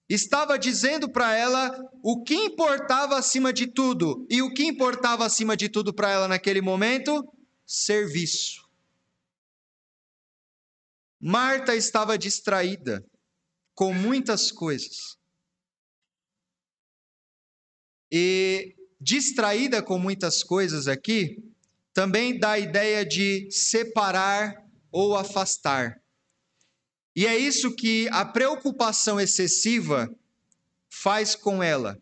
Estava 0.09 0.59
dizendo 0.59 1.11
para 1.11 1.37
ela 1.37 1.71
o 2.03 2.23
que 2.23 2.35
importava 2.35 3.17
acima 3.17 3.53
de 3.53 3.67
tudo. 3.67 4.27
E 4.29 4.43
o 4.43 4.53
que 4.53 4.65
importava 4.65 5.25
acima 5.25 5.57
de 5.57 5.69
tudo 5.69 5.93
para 5.95 6.11
ela 6.11 6.29
naquele 6.29 6.61
momento? 6.61 7.23
Serviço. 7.67 8.63
Marta 11.21 11.77
estava 11.77 12.19
distraída 12.19 13.05
com 13.75 13.95
muitas 13.95 14.51
coisas. 14.51 15.17
E 18.11 18.75
distraída 19.01 19.83
com 19.83 19.99
muitas 19.99 20.43
coisas 20.43 20.87
aqui, 20.89 21.39
também 21.95 22.39
dá 22.39 22.53
a 22.53 22.59
ideia 22.59 23.07
de 23.07 23.51
separar 23.51 24.55
ou 24.91 25.17
afastar. 25.17 26.03
E 27.15 27.27
é 27.27 27.37
isso 27.37 27.75
que 27.75 28.09
a 28.11 28.25
preocupação 28.25 29.21
excessiva 29.21 30.11
faz 30.89 31.35
com 31.35 31.63
ela. 31.63 32.01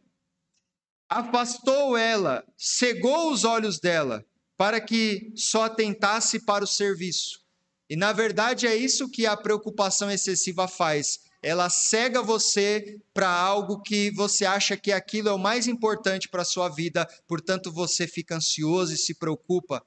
Afastou 1.08 1.96
ela, 1.96 2.44
cegou 2.56 3.32
os 3.32 3.44
olhos 3.44 3.80
dela, 3.80 4.24
para 4.56 4.80
que 4.80 5.32
só 5.34 5.64
atentasse 5.64 6.44
para 6.44 6.62
o 6.62 6.68
serviço. 6.68 7.40
E 7.88 7.96
na 7.96 8.12
verdade 8.12 8.68
é 8.68 8.76
isso 8.76 9.10
que 9.10 9.26
a 9.26 9.36
preocupação 9.36 10.08
excessiva 10.08 10.68
faz. 10.68 11.18
Ela 11.42 11.68
cega 11.68 12.22
você 12.22 13.00
para 13.12 13.28
algo 13.28 13.82
que 13.82 14.12
você 14.12 14.44
acha 14.44 14.76
que 14.76 14.92
aquilo 14.92 15.28
é 15.28 15.32
o 15.32 15.38
mais 15.38 15.66
importante 15.66 16.28
para 16.28 16.42
a 16.42 16.44
sua 16.44 16.68
vida, 16.68 17.08
portanto 17.26 17.72
você 17.72 18.06
fica 18.06 18.36
ansioso 18.36 18.94
e 18.94 18.98
se 18.98 19.14
preocupa 19.14 19.84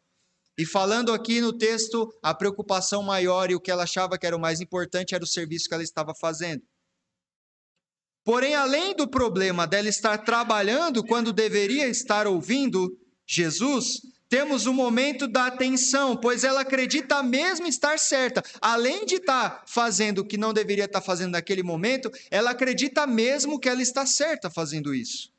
e 0.57 0.65
falando 0.65 1.11
aqui 1.11 1.41
no 1.41 1.51
texto, 1.51 2.07
a 2.21 2.33
preocupação 2.33 3.01
maior 3.01 3.49
e 3.49 3.55
o 3.55 3.59
que 3.59 3.71
ela 3.71 3.83
achava 3.83 4.17
que 4.17 4.25
era 4.25 4.37
o 4.37 4.39
mais 4.39 4.61
importante 4.61 5.15
era 5.15 5.23
o 5.23 5.27
serviço 5.27 5.67
que 5.67 5.73
ela 5.73 5.83
estava 5.83 6.13
fazendo. 6.13 6.61
Porém, 8.23 8.55
além 8.55 8.95
do 8.95 9.07
problema 9.07 9.67
dela 9.67 9.89
estar 9.89 10.19
trabalhando 10.19 11.03
quando 11.03 11.33
deveria 11.33 11.87
estar 11.87 12.27
ouvindo 12.27 12.95
Jesus, 13.27 14.01
temos 14.29 14.65
o 14.65 14.73
momento 14.73 15.27
da 15.27 15.47
atenção, 15.47 16.15
pois 16.15 16.43
ela 16.43 16.61
acredita 16.61 17.21
mesmo 17.21 17.67
estar 17.67 17.99
certa. 17.99 18.41
Além 18.61 19.05
de 19.05 19.15
estar 19.15 19.63
fazendo 19.67 20.19
o 20.19 20.25
que 20.25 20.37
não 20.37 20.53
deveria 20.53 20.85
estar 20.85 21.01
fazendo 21.01 21.31
naquele 21.31 21.63
momento, 21.63 22.09
ela 22.31 22.51
acredita 22.51 23.05
mesmo 23.05 23.59
que 23.59 23.67
ela 23.67 23.81
está 23.81 24.05
certa 24.05 24.49
fazendo 24.49 24.93
isso. 24.93 25.32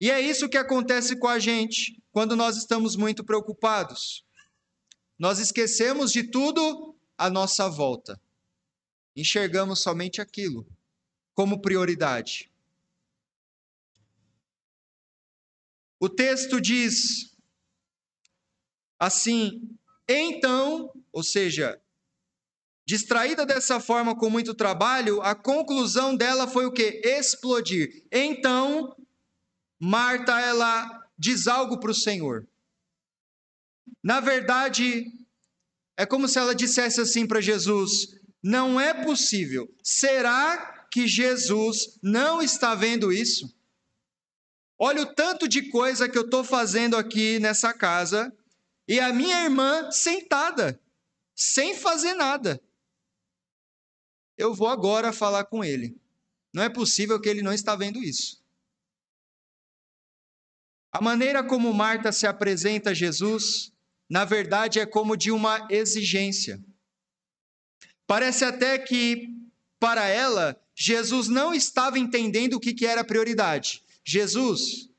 E 0.00 0.10
é 0.10 0.20
isso 0.20 0.48
que 0.48 0.56
acontece 0.56 1.16
com 1.16 1.28
a 1.28 1.38
gente 1.38 2.02
quando 2.10 2.34
nós 2.34 2.56
estamos 2.56 2.96
muito 2.96 3.22
preocupados. 3.22 4.24
Nós 5.18 5.38
esquecemos 5.38 6.10
de 6.10 6.24
tudo 6.24 6.96
à 7.18 7.28
nossa 7.28 7.68
volta. 7.68 8.20
Enxergamos 9.14 9.82
somente 9.82 10.20
aquilo 10.20 10.66
como 11.34 11.60
prioridade. 11.60 12.50
O 15.98 16.08
texto 16.08 16.58
diz 16.58 17.36
assim: 18.98 19.76
então, 20.08 20.90
ou 21.12 21.22
seja, 21.22 21.78
distraída 22.86 23.44
dessa 23.44 23.78
forma 23.78 24.16
com 24.16 24.30
muito 24.30 24.54
trabalho, 24.54 25.20
a 25.20 25.34
conclusão 25.34 26.16
dela 26.16 26.48
foi 26.48 26.64
o 26.64 26.72
que? 26.72 27.02
Explodir. 27.04 28.06
Então, 28.10 28.96
Marta, 29.80 30.38
ela 30.38 31.08
diz 31.18 31.46
algo 31.46 31.80
para 31.80 31.90
o 31.90 31.94
Senhor. 31.94 32.46
Na 34.02 34.20
verdade, 34.20 35.06
é 35.96 36.04
como 36.04 36.28
se 36.28 36.38
ela 36.38 36.54
dissesse 36.54 37.00
assim 37.00 37.26
para 37.26 37.40
Jesus: 37.40 38.14
Não 38.42 38.78
é 38.78 38.92
possível. 39.04 39.74
Será 39.82 40.86
que 40.90 41.06
Jesus 41.06 41.98
não 42.02 42.42
está 42.42 42.74
vendo 42.74 43.12
isso? 43.12 43.54
Olha 44.78 45.02
o 45.02 45.14
tanto 45.14 45.46
de 45.46 45.68
coisa 45.70 46.08
que 46.08 46.16
eu 46.16 46.24
estou 46.24 46.42
fazendo 46.42 46.96
aqui 46.96 47.38
nessa 47.38 47.72
casa 47.72 48.34
e 48.88 48.98
a 48.98 49.12
minha 49.12 49.44
irmã 49.44 49.90
sentada, 49.90 50.80
sem 51.34 51.76
fazer 51.76 52.14
nada. 52.14 52.60
Eu 54.36 54.54
vou 54.54 54.68
agora 54.68 55.12
falar 55.12 55.44
com 55.44 55.62
ele. 55.62 55.96
Não 56.52 56.62
é 56.62 56.68
possível 56.68 57.20
que 57.20 57.28
ele 57.28 57.42
não 57.42 57.52
está 57.52 57.76
vendo 57.76 58.02
isso. 58.02 58.39
A 60.92 61.00
maneira 61.00 61.42
como 61.44 61.72
Marta 61.72 62.10
se 62.10 62.26
apresenta 62.26 62.90
a 62.90 62.94
Jesus, 62.94 63.72
na 64.08 64.24
verdade, 64.24 64.80
é 64.80 64.86
como 64.86 65.16
de 65.16 65.30
uma 65.30 65.68
exigência. 65.70 66.62
Parece 68.06 68.44
até 68.44 68.76
que, 68.78 69.28
para 69.78 70.08
ela, 70.08 70.60
Jesus 70.74 71.28
não 71.28 71.54
estava 71.54 71.98
entendendo 71.98 72.54
o 72.54 72.60
que, 72.60 72.74
que 72.74 72.86
era 72.86 73.04
prioridade. 73.04 73.84
Jesus, 74.04 74.90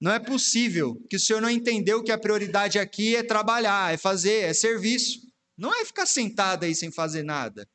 não 0.00 0.10
é 0.10 0.18
possível 0.18 1.00
que 1.08 1.14
o 1.14 1.20
senhor 1.20 1.40
não 1.40 1.48
entendeu 1.48 2.02
que 2.02 2.10
a 2.10 2.18
prioridade 2.18 2.76
aqui 2.76 3.14
é 3.14 3.22
trabalhar, 3.22 3.94
é 3.94 3.96
fazer, 3.96 4.42
é 4.42 4.52
serviço. 4.52 5.20
Não 5.56 5.72
é 5.72 5.84
ficar 5.84 6.06
sentado 6.06 6.64
aí 6.64 6.74
sem 6.74 6.90
fazer 6.90 7.22
nada. 7.22 7.68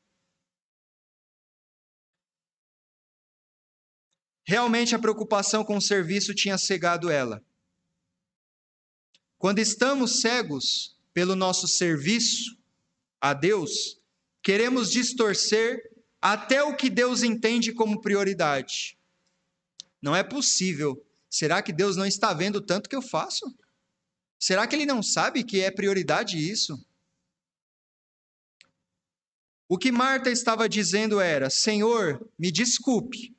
Realmente 4.48 4.94
a 4.94 4.98
preocupação 4.98 5.62
com 5.62 5.76
o 5.76 5.82
serviço 5.82 6.34
tinha 6.34 6.56
cegado 6.56 7.10
ela. 7.10 7.44
Quando 9.36 9.58
estamos 9.58 10.22
cegos 10.22 10.96
pelo 11.12 11.36
nosso 11.36 11.68
serviço 11.68 12.56
a 13.20 13.34
Deus, 13.34 14.00
queremos 14.42 14.90
distorcer 14.90 15.92
até 16.18 16.62
o 16.62 16.74
que 16.74 16.88
Deus 16.88 17.22
entende 17.22 17.74
como 17.74 18.00
prioridade. 18.00 18.96
Não 20.00 20.16
é 20.16 20.22
possível. 20.22 20.96
Será 21.28 21.60
que 21.60 21.70
Deus 21.70 21.94
não 21.94 22.06
está 22.06 22.32
vendo 22.32 22.62
tanto 22.62 22.88
que 22.88 22.96
eu 22.96 23.02
faço? 23.02 23.54
Será 24.38 24.66
que 24.66 24.74
ele 24.74 24.86
não 24.86 25.02
sabe 25.02 25.44
que 25.44 25.60
é 25.60 25.70
prioridade 25.70 26.38
isso? 26.38 26.82
O 29.68 29.76
que 29.76 29.92
Marta 29.92 30.30
estava 30.30 30.66
dizendo 30.66 31.20
era: 31.20 31.50
Senhor, 31.50 32.26
me 32.38 32.50
desculpe, 32.50 33.36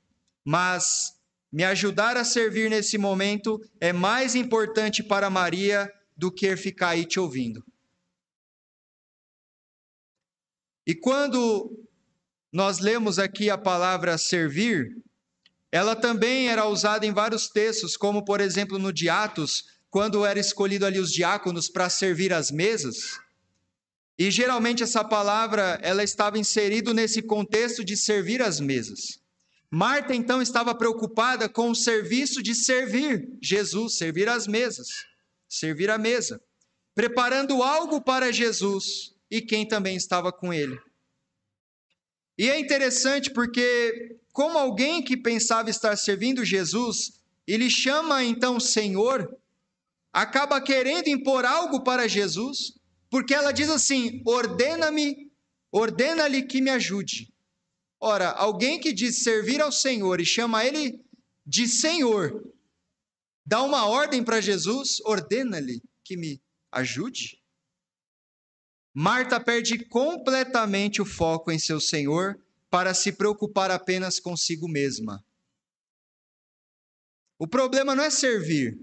mas 0.50 1.14
me 1.52 1.64
ajudar 1.64 2.18
a 2.18 2.24
servir 2.24 2.72
nesse 2.72 2.98
momento 2.98 3.62
é 3.80 3.94
mais 3.94 4.34
importante 4.34 5.04
para 5.04 5.30
Maria 5.30 5.88
do 6.18 6.32
que 6.32 6.58
ficar 6.58 6.90
aí 6.90 7.06
te 7.06 7.20
ouvindo. 7.20 7.64
E 10.88 10.96
quando 10.96 11.88
nós 12.52 12.80
lemos 12.80 13.20
aqui 13.20 13.48
a 13.48 13.60
palavra 13.60 14.18
servir, 14.18 14.98
ela 15.72 15.96
também 15.96 16.50
era 16.50 16.66
usada 16.66 17.06
em 17.06 17.14
vários 17.14 17.48
textos, 17.48 17.96
como 17.96 18.26
por 18.26 18.42
exemplo 18.42 18.80
no 18.80 18.92
de 18.92 19.08
Atos, 19.08 19.66
quando 19.88 20.26
era 20.26 20.40
escolhido 20.40 20.84
ali 20.84 20.98
os 20.98 21.14
diáconos 21.14 21.70
para 21.70 21.92
servir 21.92 22.34
as 22.34 22.50
mesas. 22.50 23.20
E 24.18 24.32
geralmente 24.32 24.82
essa 24.82 25.04
palavra 25.04 25.80
ela 25.84 26.04
estava 26.04 26.40
inserida 26.40 26.92
nesse 26.92 27.22
contexto 27.22 27.86
de 27.86 27.96
servir 27.96 28.42
as 28.42 28.60
mesas. 28.60 29.20
Marta 29.72 30.16
então 30.16 30.42
estava 30.42 30.74
preocupada 30.74 31.48
com 31.48 31.70
o 31.70 31.76
serviço 31.76 32.42
de 32.42 32.56
servir 32.56 33.30
Jesus, 33.42 33.98
servir 33.98 34.28
as 34.28 34.48
mesas, 34.48 34.88
servir 35.48 35.92
a 35.92 35.98
mesa, 35.98 36.42
preparando 36.96 37.62
algo 37.62 38.02
para 38.02 38.32
Jesus 38.32 39.14
e 39.30 39.42
quem 39.42 39.68
também 39.68 39.96
estava 39.96 40.32
com 40.32 40.52
ele. 40.52 40.80
E 42.36 42.50
é 42.50 42.60
interessante 42.60 43.30
porque, 43.32 44.18
como 44.34 44.58
alguém 44.58 45.04
que 45.04 45.16
pensava 45.16 45.70
estar 45.70 45.96
servindo 45.98 46.44
Jesus, 46.44 47.22
ele 47.46 47.70
chama 47.70 48.24
então 48.24 48.60
Senhor, 48.60 49.38
acaba 50.12 50.60
querendo 50.62 51.10
impor 51.10 51.46
algo 51.46 51.84
para 51.84 52.08
Jesus, 52.08 52.74
porque 53.10 53.36
ela 53.36 53.52
diz 53.52 53.70
assim: 53.70 54.22
ordena-me, 54.26 55.32
ordena-lhe 55.72 56.42
que 56.44 56.60
me 56.60 56.72
ajude. 56.72 57.32
Ora, 58.00 58.30
alguém 58.32 58.80
que 58.80 58.94
diz 58.94 59.24
servir 59.24 59.62
ao 59.62 59.72
Senhor 59.72 60.22
e 60.22 60.26
chama 60.26 60.64
ele 60.64 61.04
de 61.46 61.68
Senhor, 61.68 62.54
dá 63.46 63.62
uma 63.62 63.88
ordem 63.88 64.24
para 64.24 64.40
Jesus, 64.40 65.02
ordena-lhe 65.02 65.82
que 66.04 66.16
me 66.16 66.42
ajude. 66.72 67.42
Marta 68.94 69.40
perde 69.40 69.86
completamente 69.86 71.02
o 71.02 71.06
foco 71.06 71.52
em 71.52 71.60
seu 71.60 71.80
Senhor 71.80 72.40
para 72.70 72.94
se 72.94 73.12
preocupar 73.12 73.72
apenas 73.72 74.20
consigo 74.20 74.68
mesma. 74.68 75.24
O 77.38 77.48
problema 77.48 77.96
não 77.96 78.04
é 78.04 78.10
servir. 78.10 78.78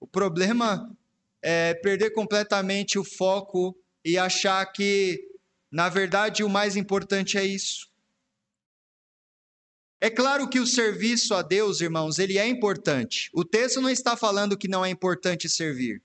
O 0.00 0.06
problema 0.06 0.94
é 1.42 1.74
perder 1.74 2.10
completamente 2.10 2.98
o 2.98 3.04
foco 3.04 3.76
e 4.04 4.18
achar 4.18 4.64
que, 4.66 5.18
na 5.70 5.88
verdade, 5.88 6.42
o 6.42 6.48
mais 6.48 6.76
importante 6.76 7.38
é 7.38 7.44
isso. 7.44 7.87
É 10.00 10.08
claro 10.08 10.48
que 10.48 10.60
o 10.60 10.66
serviço 10.66 11.34
a 11.34 11.42
Deus, 11.42 11.80
irmãos, 11.80 12.18
ele 12.18 12.38
é 12.38 12.46
importante. 12.46 13.30
O 13.32 13.44
texto 13.44 13.80
não 13.80 13.90
está 13.90 14.16
falando 14.16 14.56
que 14.56 14.68
não 14.68 14.84
é 14.84 14.90
importante 14.90 15.48
servir. 15.48 16.00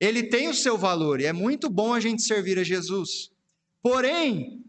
Ele 0.00 0.22
tem 0.22 0.48
o 0.48 0.54
seu 0.54 0.78
valor 0.78 1.20
e 1.20 1.26
é 1.26 1.32
muito 1.32 1.68
bom 1.68 1.92
a 1.92 1.98
gente 1.98 2.22
servir 2.22 2.56
a 2.56 2.62
Jesus. 2.62 3.32
Porém, 3.82 4.64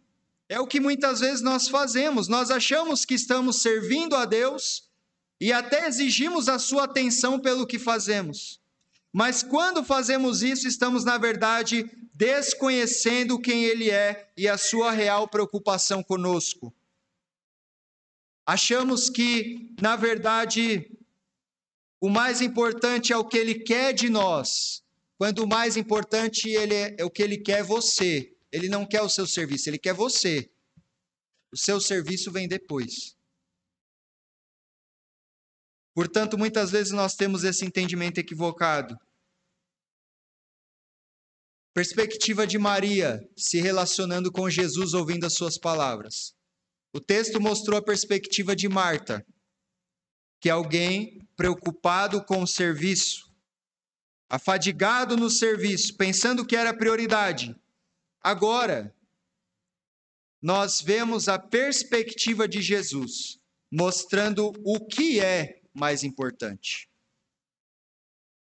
é 0.48 0.60
o 0.60 0.66
que 0.66 0.80
muitas 0.80 1.20
vezes 1.20 1.42
nós 1.42 1.68
fazemos. 1.68 2.28
Nós 2.28 2.50
achamos 2.50 3.06
que 3.06 3.14
estamos 3.14 3.62
servindo 3.62 4.16
a 4.16 4.26
Deus 4.26 4.90
e 5.40 5.54
até 5.54 5.88
exigimos 5.88 6.50
a 6.50 6.58
sua 6.58 6.86
atenção 6.86 7.40
pelo 7.40 7.68
que 7.68 7.78
fazemos. 7.78 8.60
Mas 9.14 9.44
quando 9.44 9.84
fazemos 9.84 10.42
isso, 10.42 10.68
estamos, 10.68 11.04
na 11.04 11.20
verdade, 11.20 11.90
desconhecendo 12.14 13.40
quem 13.40 13.66
Ele 13.66 13.92
é 13.92 14.32
e 14.36 14.48
a 14.48 14.58
sua 14.58 14.92
real 14.92 15.28
preocupação 15.28 16.02
conosco. 16.02 16.74
Achamos 18.54 19.10
que, 19.10 19.74
na 19.82 19.96
verdade, 19.96 20.90
o 22.02 22.10
mais 22.10 22.42
importante 22.42 23.14
é 23.14 23.18
o 23.18 23.28
que 23.28 23.38
Ele 23.38 23.56
quer 23.56 23.94
de 23.94 24.10
nós 24.10 24.84
quando 25.20 25.40
o 25.40 25.48
mais 25.48 25.76
importante 25.76 26.50
ele 26.50 26.74
é, 26.74 26.96
é 26.98 27.04
o 27.04 27.12
que 27.12 27.22
ele 27.22 27.38
quer 27.38 27.62
você. 27.62 28.34
Ele 28.50 28.70
não 28.70 28.86
quer 28.86 29.02
o 29.02 29.10
seu 29.10 29.28
serviço, 29.28 29.70
ele 29.70 29.78
quer 29.78 29.94
você. 29.94 30.50
O 31.52 31.58
seu 31.58 31.82
serviço 31.82 32.32
vem 32.32 32.48
depois. 32.48 33.18
Portanto, 35.94 36.38
muitas 36.38 36.72
vezes 36.72 36.94
nós 36.94 37.16
temos 37.16 37.44
esse 37.44 37.66
entendimento 37.66 38.18
equivocado. 38.18 38.98
Perspectiva 41.74 42.48
de 42.48 42.58
Maria 42.58 43.20
se 43.36 43.60
relacionando 43.60 44.32
com 44.32 44.50
Jesus 44.50 44.94
ouvindo 44.94 45.26
as 45.26 45.34
suas 45.34 45.58
palavras. 45.58 46.34
O 46.92 47.00
texto 47.00 47.40
mostrou 47.40 47.78
a 47.78 47.84
perspectiva 47.84 48.56
de 48.56 48.68
Marta, 48.68 49.26
que 50.42 50.50
é 50.50 50.52
alguém 50.52 51.28
preocupado 51.36 52.24
com 52.24 52.42
o 52.42 52.48
serviço, 52.48 53.32
afadigado 54.28 55.16
no 55.16 55.30
serviço, 55.30 55.96
pensando 55.96 56.46
que 56.46 56.56
era 56.56 56.74
prioridade. 56.74 57.56
Agora, 58.22 58.96
nós 60.42 60.82
vemos 60.82 61.28
a 61.28 61.38
perspectiva 61.38 62.48
de 62.48 62.62
Jesus, 62.62 63.40
mostrando 63.72 64.52
o 64.66 64.80
que 64.88 65.20
é 65.20 65.62
mais 65.74 66.04
importante. 66.04 66.90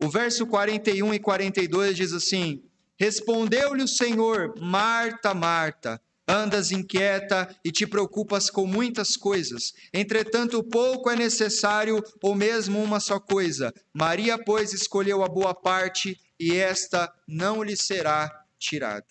O 0.03 0.09
verso 0.09 0.47
41 0.49 1.15
e 1.15 1.21
42 1.21 1.97
diz 1.97 2.13
assim: 2.13 2.69
Respondeu-lhe 2.99 3.85
o 3.85 3.89
Senhor, 3.89 4.59
Marta, 4.61 5.33
Marta 5.33 6.03
Andas 6.27 6.71
inquieta 6.71 7.55
e 7.65 7.73
te 7.73 7.87
preocupas 7.87 8.49
com 8.49 8.67
muitas 8.67 9.17
coisas. 9.17 9.73
Entretanto, 9.93 10.63
pouco 10.63 11.11
é 11.11 11.17
necessário, 11.17 12.03
ou 12.23 12.35
mesmo 12.35 12.83
uma 12.83 13.01
só 13.01 13.19
coisa. 13.19 13.73
Maria, 13.93 14.39
pois, 14.39 14.73
escolheu 14.73 15.25
a 15.25 15.29
boa 15.29 15.55
parte, 15.55 16.19
e 16.39 16.57
esta 16.57 17.13
não 17.27 17.63
lhe 17.63 17.77
será 17.77 18.31
tirada. 18.59 19.07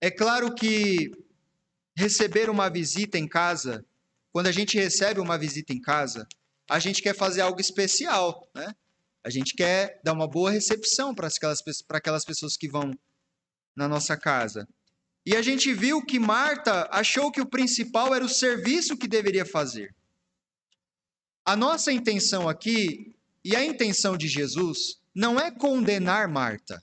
É 0.00 0.10
claro 0.10 0.54
que 0.54 1.12
receber 1.94 2.48
uma 2.48 2.70
visita 2.70 3.18
em 3.18 3.28
casa, 3.28 3.84
quando 4.32 4.46
a 4.46 4.52
gente 4.52 4.78
recebe 4.78 5.20
uma 5.20 5.36
visita 5.36 5.72
em 5.72 5.80
casa, 5.80 6.26
a 6.68 6.78
gente 6.78 7.02
quer 7.02 7.14
fazer 7.14 7.42
algo 7.42 7.60
especial, 7.60 8.48
né? 8.54 8.74
A 9.22 9.28
gente 9.28 9.54
quer 9.54 10.00
dar 10.02 10.14
uma 10.14 10.26
boa 10.26 10.50
recepção 10.50 11.14
para 11.14 11.28
aquelas, 11.28 11.60
para 11.86 11.98
aquelas 11.98 12.24
pessoas 12.24 12.56
que 12.56 12.68
vão 12.68 12.92
na 13.76 13.88
nossa 13.88 14.16
casa. 14.16 14.68
E 15.24 15.36
a 15.36 15.42
gente 15.42 15.72
viu 15.72 16.04
que 16.04 16.18
Marta 16.18 16.88
achou 16.90 17.30
que 17.30 17.40
o 17.40 17.48
principal 17.48 18.14
era 18.14 18.24
o 18.24 18.28
serviço 18.28 18.96
que 18.96 19.06
deveria 19.06 19.44
fazer. 19.44 19.94
A 21.44 21.56
nossa 21.56 21.92
intenção 21.92 22.48
aqui, 22.48 23.14
e 23.44 23.56
a 23.56 23.64
intenção 23.64 24.16
de 24.16 24.28
Jesus, 24.28 25.00
não 25.14 25.38
é 25.38 25.50
condenar 25.50 26.28
Marta 26.28 26.82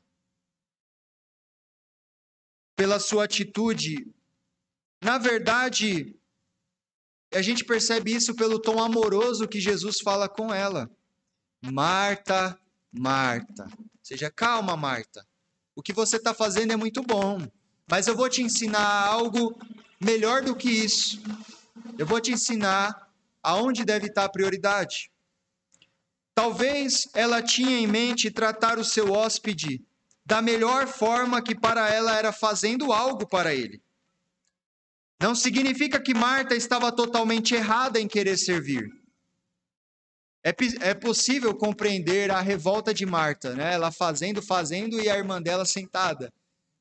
pela 2.76 3.00
sua 3.00 3.23
atitude 3.23 4.13
Na 5.02 5.17
verdade, 5.17 6.15
a 7.34 7.41
gente 7.41 7.63
percebe 7.63 8.13
isso 8.13 8.36
pelo 8.36 8.60
tom 8.60 8.82
amoroso 8.82 9.47
que 9.47 9.60
Jesus 9.60 10.00
fala 10.00 10.28
com 10.28 10.54
ela. 10.54 10.89
Marta, 11.62 12.60
Marta. 12.91 13.67
Seja 14.02 14.32
calma, 14.32 14.76
Marta. 14.76 15.28
O 15.77 15.83
que 15.83 15.93
você 15.93 16.17
está 16.17 16.33
fazendo 16.33 16.73
é 16.73 16.75
muito 16.75 17.03
bom, 17.03 17.39
mas 17.87 18.07
eu 18.07 18.15
vou 18.15 18.27
te 18.27 18.41
ensinar 18.41 19.05
algo 19.05 19.55
melhor 20.01 20.41
do 20.41 20.55
que 20.55 20.67
isso. 20.67 21.21
Eu 21.99 22.05
vou 22.07 22.19
te 22.19 22.31
ensinar 22.31 23.07
aonde 23.43 23.85
deve 23.85 24.07
estar 24.07 24.25
a 24.25 24.29
prioridade. 24.29 25.11
Talvez 26.33 27.07
ela 27.13 27.43
tinha 27.43 27.77
em 27.77 27.85
mente 27.85 28.31
tratar 28.31 28.79
o 28.79 28.83
seu 28.83 29.11
hóspede 29.11 29.79
da 30.25 30.41
melhor 30.41 30.87
forma 30.87 31.43
que 31.43 31.53
para 31.53 31.87
ela 31.93 32.17
era 32.17 32.31
fazendo 32.31 32.91
algo 32.91 33.27
para 33.27 33.53
ele. 33.53 33.79
Não 35.21 35.35
significa 35.35 35.99
que 35.99 36.11
Marta 36.11 36.55
estava 36.55 36.91
totalmente 36.91 37.53
errada 37.53 37.99
em 37.99 38.07
querer 38.07 38.37
servir. 38.37 38.96
É, 40.43 40.56
é 40.82 40.93
possível 40.93 41.54
compreender 41.56 42.32
a 42.32 42.39
revolta 42.39 42.93
de 42.93 43.06
Marta, 43.06 43.54
né? 43.54 43.73
ela 43.73 43.91
fazendo, 43.91 44.41
fazendo 44.41 45.00
e 45.00 45.10
a 45.10 45.17
irmã 45.17 45.41
dela 45.41 45.65
sentada. 45.65 46.32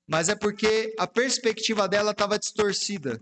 Mas 0.07 0.29
é 0.29 0.37
porque 0.37 0.95
a 0.99 1.07
perspectiva 1.07 1.88
dela 1.88 2.12
estava 2.12 2.38
distorcida. 2.38 3.21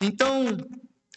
Então, 0.00 0.56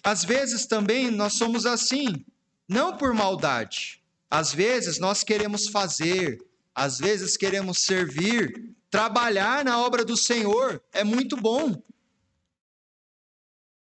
às 0.04 0.24
vezes 0.24 0.65
também 0.65 1.12
nós 1.12 1.34
somos 1.34 1.65
assim, 1.65 2.26
não 2.68 2.98
por 2.98 3.13
maldade. 3.13 4.02
Às 4.30 4.54
vezes 4.54 5.00
nós 5.00 5.24
queremos 5.24 5.68
fazer, 5.68 6.39
às 6.74 6.98
vezes 6.98 7.38
queremos 7.38 7.80
servir, 7.80 8.76
trabalhar 8.89 9.63
na 9.63 9.80
obra 9.80 10.04
do 10.04 10.18
Senhor 10.18 10.82
é 10.94 11.04
muito 11.04 11.36
bom 11.36 11.82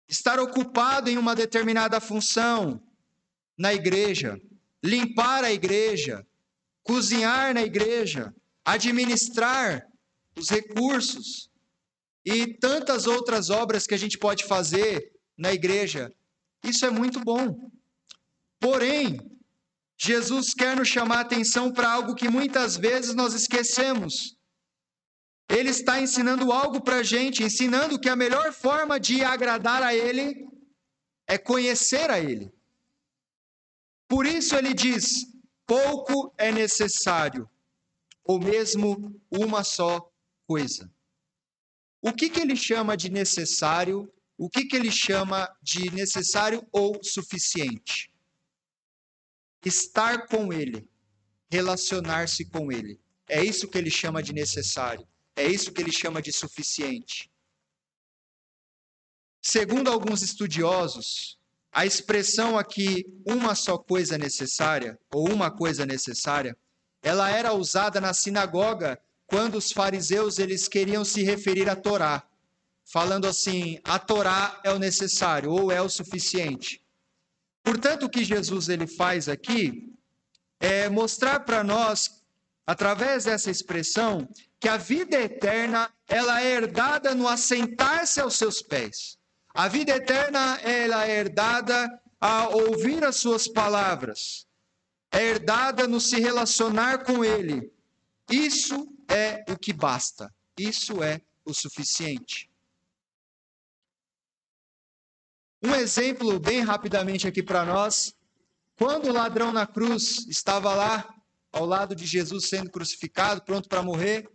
estar 0.08 0.40
ocupado 0.40 1.10
em 1.10 1.18
uma 1.18 1.34
determinada 1.34 2.00
função 2.00 2.82
na 3.56 3.74
igreja, 3.74 4.40
limpar 4.82 5.44
a 5.44 5.52
igreja, 5.52 6.26
cozinhar 6.82 7.52
na 7.52 7.62
igreja, 7.62 8.34
administrar 8.64 9.86
os 10.36 10.48
recursos 10.48 11.50
e 12.24 12.54
tantas 12.54 13.06
outras 13.06 13.50
obras 13.50 13.86
que 13.86 13.94
a 13.94 13.98
gente 13.98 14.16
pode 14.16 14.44
fazer 14.44 15.12
na 15.36 15.52
igreja. 15.52 16.12
Isso 16.64 16.86
é 16.86 16.90
muito 16.90 17.20
bom. 17.20 17.70
Porém, 18.60 19.20
Jesus 19.98 20.54
quer 20.54 20.76
nos 20.76 20.88
chamar 20.88 21.18
a 21.18 21.20
atenção 21.20 21.72
para 21.72 21.90
algo 21.90 22.14
que 22.14 22.28
muitas 22.28 22.76
vezes 22.76 23.14
nós 23.14 23.34
esquecemos. 23.34 24.37
Ele 25.48 25.70
está 25.70 26.00
ensinando 26.00 26.52
algo 26.52 26.80
para 26.80 26.96
a 26.96 27.02
gente, 27.02 27.42
ensinando 27.42 27.98
que 27.98 28.08
a 28.08 28.16
melhor 28.16 28.52
forma 28.52 29.00
de 29.00 29.24
agradar 29.24 29.82
a 29.82 29.94
Ele 29.94 30.46
é 31.26 31.38
conhecer 31.38 32.10
a 32.10 32.20
Ele. 32.20 32.52
Por 34.08 34.26
isso 34.26 34.56
ele 34.56 34.72
diz: 34.72 35.26
pouco 35.66 36.34
é 36.38 36.50
necessário, 36.50 37.48
ou 38.24 38.40
mesmo 38.40 39.20
uma 39.30 39.62
só 39.62 40.10
coisa. 40.46 40.90
O 42.00 42.12
que, 42.12 42.30
que 42.30 42.40
ele 42.40 42.56
chama 42.56 42.96
de 42.96 43.10
necessário? 43.10 44.10
O 44.36 44.48
que, 44.48 44.64
que 44.64 44.76
ele 44.76 44.90
chama 44.90 45.54
de 45.60 45.90
necessário 45.90 46.66
ou 46.72 47.02
suficiente? 47.02 48.10
Estar 49.64 50.26
com 50.28 50.52
Ele, 50.52 50.88
relacionar-se 51.50 52.44
com 52.44 52.70
Ele. 52.70 53.00
É 53.28 53.44
isso 53.44 53.68
que 53.68 53.76
ele 53.76 53.90
chama 53.90 54.22
de 54.22 54.32
necessário. 54.32 55.06
É 55.38 55.46
isso 55.46 55.70
que 55.72 55.80
ele 55.80 55.92
chama 55.92 56.20
de 56.20 56.32
suficiente. 56.32 57.30
Segundo 59.40 59.88
alguns 59.88 60.20
estudiosos, 60.20 61.38
a 61.70 61.86
expressão 61.86 62.58
aqui, 62.58 63.06
uma 63.24 63.54
só 63.54 63.78
coisa 63.78 64.18
necessária, 64.18 64.98
ou 65.14 65.30
uma 65.32 65.48
coisa 65.48 65.86
necessária, 65.86 66.58
ela 67.00 67.30
era 67.30 67.52
usada 67.52 68.00
na 68.00 68.12
sinagoga 68.12 69.00
quando 69.28 69.54
os 69.54 69.70
fariseus 69.70 70.40
eles 70.40 70.66
queriam 70.66 71.04
se 71.04 71.22
referir 71.22 71.70
à 71.70 71.76
Torá, 71.76 72.28
falando 72.84 73.28
assim, 73.28 73.78
a 73.84 73.96
Torá 73.96 74.60
é 74.64 74.72
o 74.72 74.78
necessário, 74.78 75.52
ou 75.52 75.70
é 75.70 75.80
o 75.80 75.88
suficiente. 75.88 76.82
Portanto, 77.62 78.06
o 78.06 78.10
que 78.10 78.24
Jesus 78.24 78.68
ele 78.68 78.88
faz 78.88 79.28
aqui 79.28 79.94
é 80.58 80.88
mostrar 80.88 81.40
para 81.40 81.62
nós, 81.62 82.24
através 82.66 83.22
dessa 83.22 83.52
expressão, 83.52 84.28
que 84.60 84.68
a 84.68 84.76
vida 84.76 85.20
eterna 85.20 85.92
ela 86.06 86.42
é 86.42 86.52
herdada 86.54 87.14
no 87.14 87.28
assentar-se 87.28 88.20
aos 88.20 88.34
seus 88.34 88.60
pés. 88.60 89.18
A 89.54 89.68
vida 89.68 89.94
eterna 89.94 90.58
ela 90.62 91.06
é 91.06 91.18
herdada 91.18 92.00
a 92.20 92.48
ouvir 92.48 93.04
as 93.04 93.16
suas 93.16 93.46
palavras. 93.46 94.46
É 95.10 95.24
herdada 95.24 95.86
no 95.86 96.00
se 96.00 96.20
relacionar 96.20 97.04
com 97.04 97.24
ele. 97.24 97.72
Isso 98.30 98.88
é 99.08 99.44
o 99.48 99.56
que 99.56 99.72
basta. 99.72 100.32
Isso 100.58 101.02
é 101.02 101.20
o 101.44 101.54
suficiente. 101.54 102.50
Um 105.62 105.74
exemplo 105.74 106.38
bem 106.38 106.60
rapidamente 106.60 107.26
aqui 107.26 107.42
para 107.42 107.64
nós. 107.64 108.14
Quando 108.76 109.08
o 109.08 109.12
ladrão 109.12 109.52
na 109.52 109.66
cruz 109.66 110.26
estava 110.28 110.72
lá 110.74 111.14
ao 111.50 111.64
lado 111.64 111.94
de 111.96 112.06
Jesus 112.06 112.48
sendo 112.48 112.70
crucificado, 112.70 113.42
pronto 113.42 113.68
para 113.68 113.82
morrer, 113.82 114.28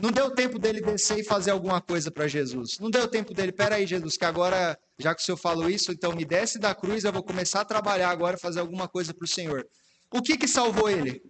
não 0.00 0.10
deu 0.10 0.34
tempo 0.34 0.58
dele 0.58 0.80
descer 0.80 1.18
e 1.18 1.24
fazer 1.24 1.50
alguma 1.50 1.80
coisa 1.80 2.10
para 2.10 2.26
Jesus. 2.26 2.78
Não 2.78 2.90
deu 2.90 3.08
tempo 3.08 3.34
dele, 3.34 3.52
peraí, 3.52 3.86
Jesus, 3.86 4.16
que 4.16 4.24
agora, 4.24 4.78
já 4.98 5.14
que 5.14 5.22
o 5.22 5.24
Senhor 5.24 5.36
falou 5.36 5.68
isso, 5.68 5.92
então 5.92 6.12
me 6.12 6.24
desce 6.24 6.58
da 6.58 6.74
cruz, 6.74 7.04
eu 7.04 7.12
vou 7.12 7.22
começar 7.22 7.60
a 7.60 7.64
trabalhar 7.64 8.10
agora, 8.10 8.38
fazer 8.38 8.60
alguma 8.60 8.88
coisa 8.88 9.12
para 9.14 9.24
o 9.24 9.28
Senhor. 9.28 9.68
O 10.10 10.22
que 10.22 10.36
que 10.36 10.48
salvou 10.48 10.88
ele? 10.90 11.22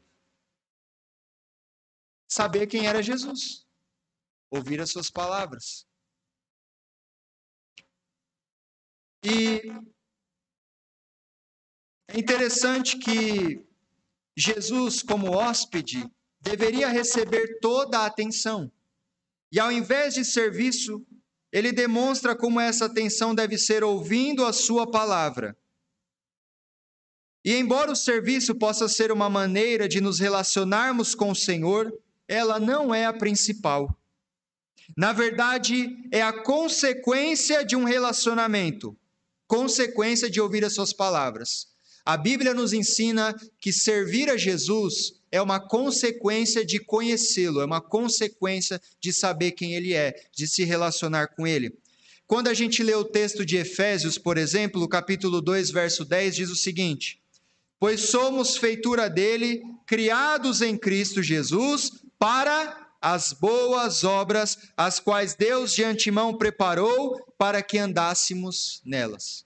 Saber 2.29 2.67
quem 2.67 2.87
era 2.87 3.03
Jesus. 3.03 3.67
Ouvir 4.51 4.81
as 4.81 4.91
suas 4.91 5.11
palavras. 5.11 5.87
E 9.25 9.61
é 12.09 12.19
interessante 12.19 12.99
que 12.99 13.65
Jesus, 14.37 15.03
como 15.03 15.31
hóspede, 15.31 16.11
deveria 16.43 16.89
receber 16.89 17.59
toda 17.61 18.01
a 18.01 18.07
atenção. 18.07 18.71
E 19.51 19.61
ao 19.61 19.71
invés 19.71 20.15
de 20.15 20.25
serviço, 20.25 21.05
ele 21.53 21.71
demonstra 21.71 22.35
como 22.35 22.59
essa 22.59 22.87
atenção 22.87 23.35
deve 23.35 23.57
ser 23.57 23.85
ouvindo 23.85 24.45
a 24.45 24.53
sua 24.53 24.91
palavra. 24.91 25.57
E 27.45 27.55
embora 27.55 27.93
o 27.93 27.97
serviço 27.97 28.55
possa 28.55 28.89
ser 28.89 29.13
uma 29.13 29.29
maneira 29.29 29.89
de 29.89 30.01
nos 30.01 30.19
relacionarmos 30.19 31.15
com 31.15 31.31
o 31.31 31.37
Senhor, 31.37 31.93
ela 32.27 32.59
não 32.59 32.95
é 32.95 33.05
a 33.05 33.13
principal. 33.13 33.97
Na 34.97 35.13
verdade, 35.13 35.97
é 36.11 36.23
a 36.23 36.43
consequência 36.43 37.65
de 37.65 37.77
um 37.77 37.85
relacionamento, 37.85 38.97
consequência 39.47 40.31
de 40.31 40.41
ouvir 40.41 40.65
as 40.65 40.75
suas 40.75 40.93
palavras. 40.93 41.69
A 42.05 42.17
Bíblia 42.17 42.55
nos 42.55 42.73
ensina 42.73 43.35
que 43.61 43.73
servir 43.73 44.31
a 44.31 44.37
Jesus 44.37 45.22
é 45.33 45.41
uma 45.41 45.59
consequência 45.59 46.65
de 46.65 46.79
conhecê-lo, 46.79 47.63
é 47.63 47.65
uma 47.65 47.81
consequência 47.81 48.79
de 49.01 49.15
saber 49.15 49.53
quem 49.53 49.73
ele 49.73 49.95
é, 49.95 50.15
de 50.31 50.47
se 50.47 50.63
relacionar 50.63 51.29
com 51.29 51.47
ele. 51.47 51.75
Quando 52.27 52.49
a 52.49 52.55
gente 52.55 52.83
lê 52.83 52.95
o 52.95 53.03
texto 53.03 53.45
de 53.45 53.57
Efésios, 53.57 54.19
por 54.19 54.37
exemplo, 54.37 54.87
capítulo 54.87 55.41
2, 55.41 55.71
verso 55.71 56.05
10 56.05 56.37
diz 56.37 56.51
o 56.51 56.57
seguinte: 56.57 57.19
Pois 57.81 58.03
somos 58.03 58.59
feitura 58.59 59.09
dele, 59.09 59.63
criados 59.87 60.61
em 60.61 60.77
Cristo 60.77 61.23
Jesus, 61.23 61.91
para 62.19 62.91
as 63.01 63.33
boas 63.33 64.05
obras, 64.05 64.59
as 64.77 65.01
quais 65.01 65.35
Deus 65.35 65.75
de 65.75 65.83
antemão 65.83 66.37
preparou 66.37 67.19
para 67.39 67.63
que 67.63 67.79
andássemos 67.79 68.83
nelas. 68.85 69.45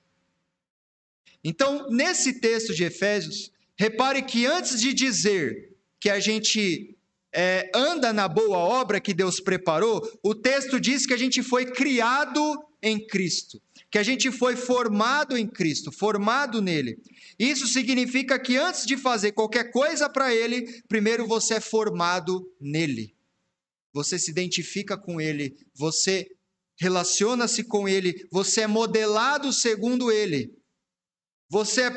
Então, 1.43 1.89
nesse 1.91 2.41
texto 2.41 2.75
de 2.75 2.83
Efésios, 2.83 3.53
repare 3.77 4.23
que 4.23 4.47
antes 4.47 4.81
de 4.81 4.93
dizer 4.93 5.76
que 6.07 6.11
a 6.11 6.21
gente 6.21 6.97
é, 7.33 7.69
anda 7.75 8.13
na 8.13 8.29
boa 8.29 8.59
obra 8.59 9.01
que 9.01 9.13
Deus 9.13 9.41
preparou, 9.41 10.09
o 10.23 10.37
texto 10.37 10.79
diz 10.79 11.05
que 11.05 11.13
a 11.13 11.17
gente 11.17 11.43
foi 11.43 11.67
criado 11.67 12.41
em 12.81 13.05
Cristo, 13.05 13.61
que 13.91 13.99
a 13.99 14.05
gente 14.05 14.31
foi 14.31 14.55
formado 14.55 15.37
em 15.37 15.49
Cristo, 15.49 15.91
formado 15.91 16.63
nele. 16.63 16.97
Isso 17.37 17.67
significa 17.67 18.39
que 18.39 18.57
antes 18.57 18.87
de 18.87 18.97
fazer 18.97 19.33
qualquer 19.33 19.73
coisa 19.73 20.09
para 20.09 20.33
ele, 20.33 20.81
primeiro 20.87 21.27
você 21.27 21.55
é 21.55 21.61
formado 21.61 22.49
nele. 22.61 23.13
Você 23.93 24.17
se 24.17 24.31
identifica 24.31 24.97
com 24.97 25.21
ele, 25.21 25.57
você 25.75 26.31
relaciona-se 26.79 27.65
com 27.65 27.89
ele, 27.89 28.29
você 28.31 28.61
é 28.61 28.67
modelado 28.69 29.53
segundo 29.53 30.13
ele. 30.13 30.57
Você 31.49 31.83
é 31.83 31.91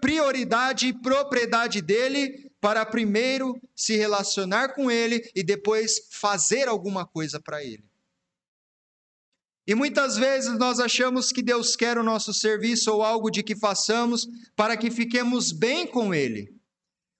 prioridade 0.00 0.86
e 0.86 0.92
propriedade 0.92 1.82
dele 1.82 2.47
para 2.60 2.84
primeiro 2.84 3.60
se 3.74 3.96
relacionar 3.96 4.74
com 4.74 4.90
ele 4.90 5.30
e 5.34 5.42
depois 5.42 6.08
fazer 6.10 6.68
alguma 6.68 7.06
coisa 7.06 7.40
para 7.40 7.62
ele. 7.62 7.88
E 9.68 9.74
muitas 9.74 10.16
vezes 10.16 10.58
nós 10.58 10.80
achamos 10.80 11.30
que 11.30 11.42
Deus 11.42 11.76
quer 11.76 11.98
o 11.98 12.02
nosso 12.02 12.32
serviço 12.32 12.90
ou 12.90 13.02
algo 13.02 13.30
de 13.30 13.42
que 13.42 13.54
façamos 13.54 14.26
para 14.56 14.78
que 14.78 14.90
fiquemos 14.90 15.52
bem 15.52 15.86
com 15.86 16.14
Ele. 16.14 16.58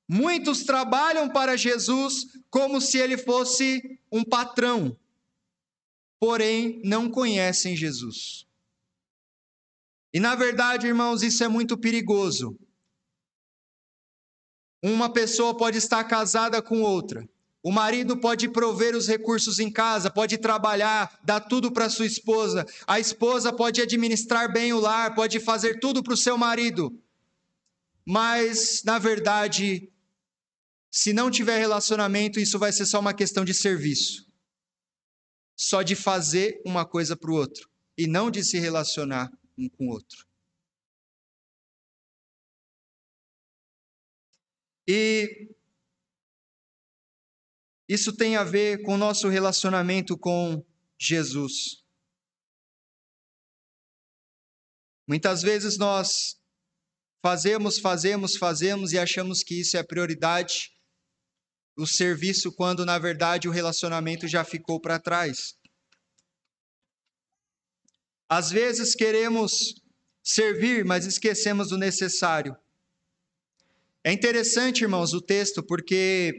Muitos 0.09 0.65
trabalham 0.65 1.29
para 1.29 1.59
Jesus 1.59 2.27
como 2.49 2.81
se 2.81 2.97
ele 2.97 3.19
fosse 3.19 4.01
um 4.11 4.25
patrão, 4.25 4.99
porém 6.19 6.81
não 6.83 7.11
conhecem 7.11 7.77
Jesus. 7.77 8.47
E 10.11 10.19
na 10.19 10.35
verdade, 10.35 10.87
irmãos, 10.87 11.23
isso 11.23 11.45
é 11.45 11.49
muito 11.49 11.77
perigoso. 11.77 12.59
Uma 14.83 15.13
pessoa 15.13 15.57
pode 15.57 15.79
estar 15.79 16.05
casada 16.05 16.63
com 16.63 16.83
outra, 16.83 17.29
o 17.63 17.73
marido 17.73 18.17
pode 18.17 18.49
prover 18.49 18.95
os 18.95 19.09
recursos 19.09 19.59
em 19.59 19.71
casa, 19.71 20.11
pode 20.11 20.39
trabalhar, 20.39 21.19
dar 21.25 21.41
tudo 21.41 21.73
para 21.73 21.91
sua 21.91 22.07
esposa. 22.07 22.65
A 22.87 23.01
esposa 23.01 23.53
pode 23.53 23.83
administrar 23.83 24.53
bem 24.53 24.73
o 24.73 24.81
lar, 24.81 25.15
pode 25.15 25.41
fazer 25.41 25.81
tudo 25.81 26.03
para 26.03 26.15
o 26.15 26.17
seu 26.17 26.39
marido. 26.39 26.97
Mas, 28.07 28.83
na 28.85 28.99
verdade, 28.99 29.91
se 30.91 31.13
não 31.13 31.31
tiver 31.31 31.59
relacionamento, 31.59 32.39
isso 32.39 32.59
vai 32.59 32.73
ser 32.73 32.87
só 32.87 33.01
uma 33.01 33.13
questão 33.13 33.45
de 33.45 33.53
serviço. 33.53 34.27
Só 35.57 35.83
de 35.83 35.97
fazer 35.97 36.63
uma 36.65 36.87
coisa 36.87 37.17
para 37.17 37.31
o 37.31 37.35
outro 37.35 37.69
e 37.97 38.07
não 38.07 38.31
de 38.31 38.45
se 38.45 38.59
relacionar 38.59 39.29
um 39.59 39.69
com 39.69 39.89
o 39.89 39.91
outro. 39.91 40.28
E 44.91 45.55
isso 47.87 48.17
tem 48.17 48.37
a 48.37 48.43
ver 48.43 48.81
com 48.83 48.95
o 48.95 48.99
nosso 48.99 49.29
relacionamento 49.29 50.17
com 50.17 50.65
Jesus. 50.99 51.85
Muitas 55.07 55.43
vezes 55.43 55.77
nós 55.77 56.41
fazemos, 57.23 57.79
fazemos, 57.79 58.37
fazemos 58.37 58.93
e 58.93 58.99
achamos 58.99 59.43
que 59.43 59.61
isso 59.61 59.77
é 59.77 59.83
prioridade, 59.83 60.73
o 61.77 61.87
serviço, 61.87 62.51
quando 62.53 62.87
na 62.87 62.99
verdade 62.99 63.47
o 63.47 63.53
relacionamento 63.53 64.27
já 64.27 64.43
ficou 64.43 64.81
para 64.81 64.99
trás. 64.99 65.55
Às 68.27 68.51
vezes 68.51 68.95
queremos 68.95 69.75
servir, 70.23 70.83
mas 70.85 71.05
esquecemos 71.05 71.69
do 71.69 71.77
necessário. 71.77 72.57
É 74.09 74.13
interessante, 74.15 74.81
irmãos, 74.81 75.13
o 75.13 75.21
texto, 75.21 75.63
porque 75.63 76.33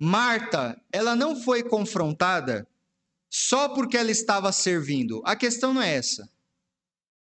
Marta, 0.00 0.80
ela 0.92 1.16
não 1.16 1.34
foi 1.34 1.64
confrontada 1.64 2.64
só 3.28 3.70
porque 3.70 3.96
ela 3.96 4.12
estava 4.12 4.52
servindo. 4.52 5.20
A 5.24 5.34
questão 5.34 5.74
não 5.74 5.82
é 5.82 5.96
essa. 5.96 6.30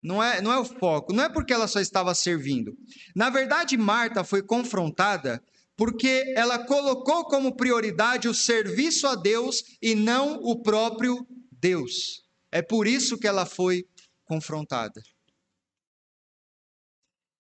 Não 0.03 0.23
é, 0.23 0.40
não 0.40 0.51
é 0.51 0.59
o 0.59 0.64
foco. 0.64 1.12
Não 1.12 1.25
é 1.25 1.29
porque 1.29 1.53
ela 1.53 1.68
só 1.68 1.79
estava 1.79 2.14
servindo. 2.14 2.75
Na 3.14 3.29
verdade, 3.29 3.77
Marta 3.77 4.25
foi 4.25 4.42
confrontada 4.42 5.44
porque 5.77 6.33
ela 6.35 6.64
colocou 6.64 7.27
como 7.27 7.55
prioridade 7.55 8.29
o 8.29 8.35
serviço 8.35 9.07
a 9.07 9.14
Deus 9.14 9.62
e 9.83 9.94
não 9.94 10.37
o 10.42 10.62
próprio 10.62 11.27
Deus. 11.53 12.23
É 12.51 12.62
por 12.62 12.87
isso 12.87 13.18
que 13.18 13.29
ela 13.29 13.44
foi 13.44 13.85
confrontada. 14.25 15.03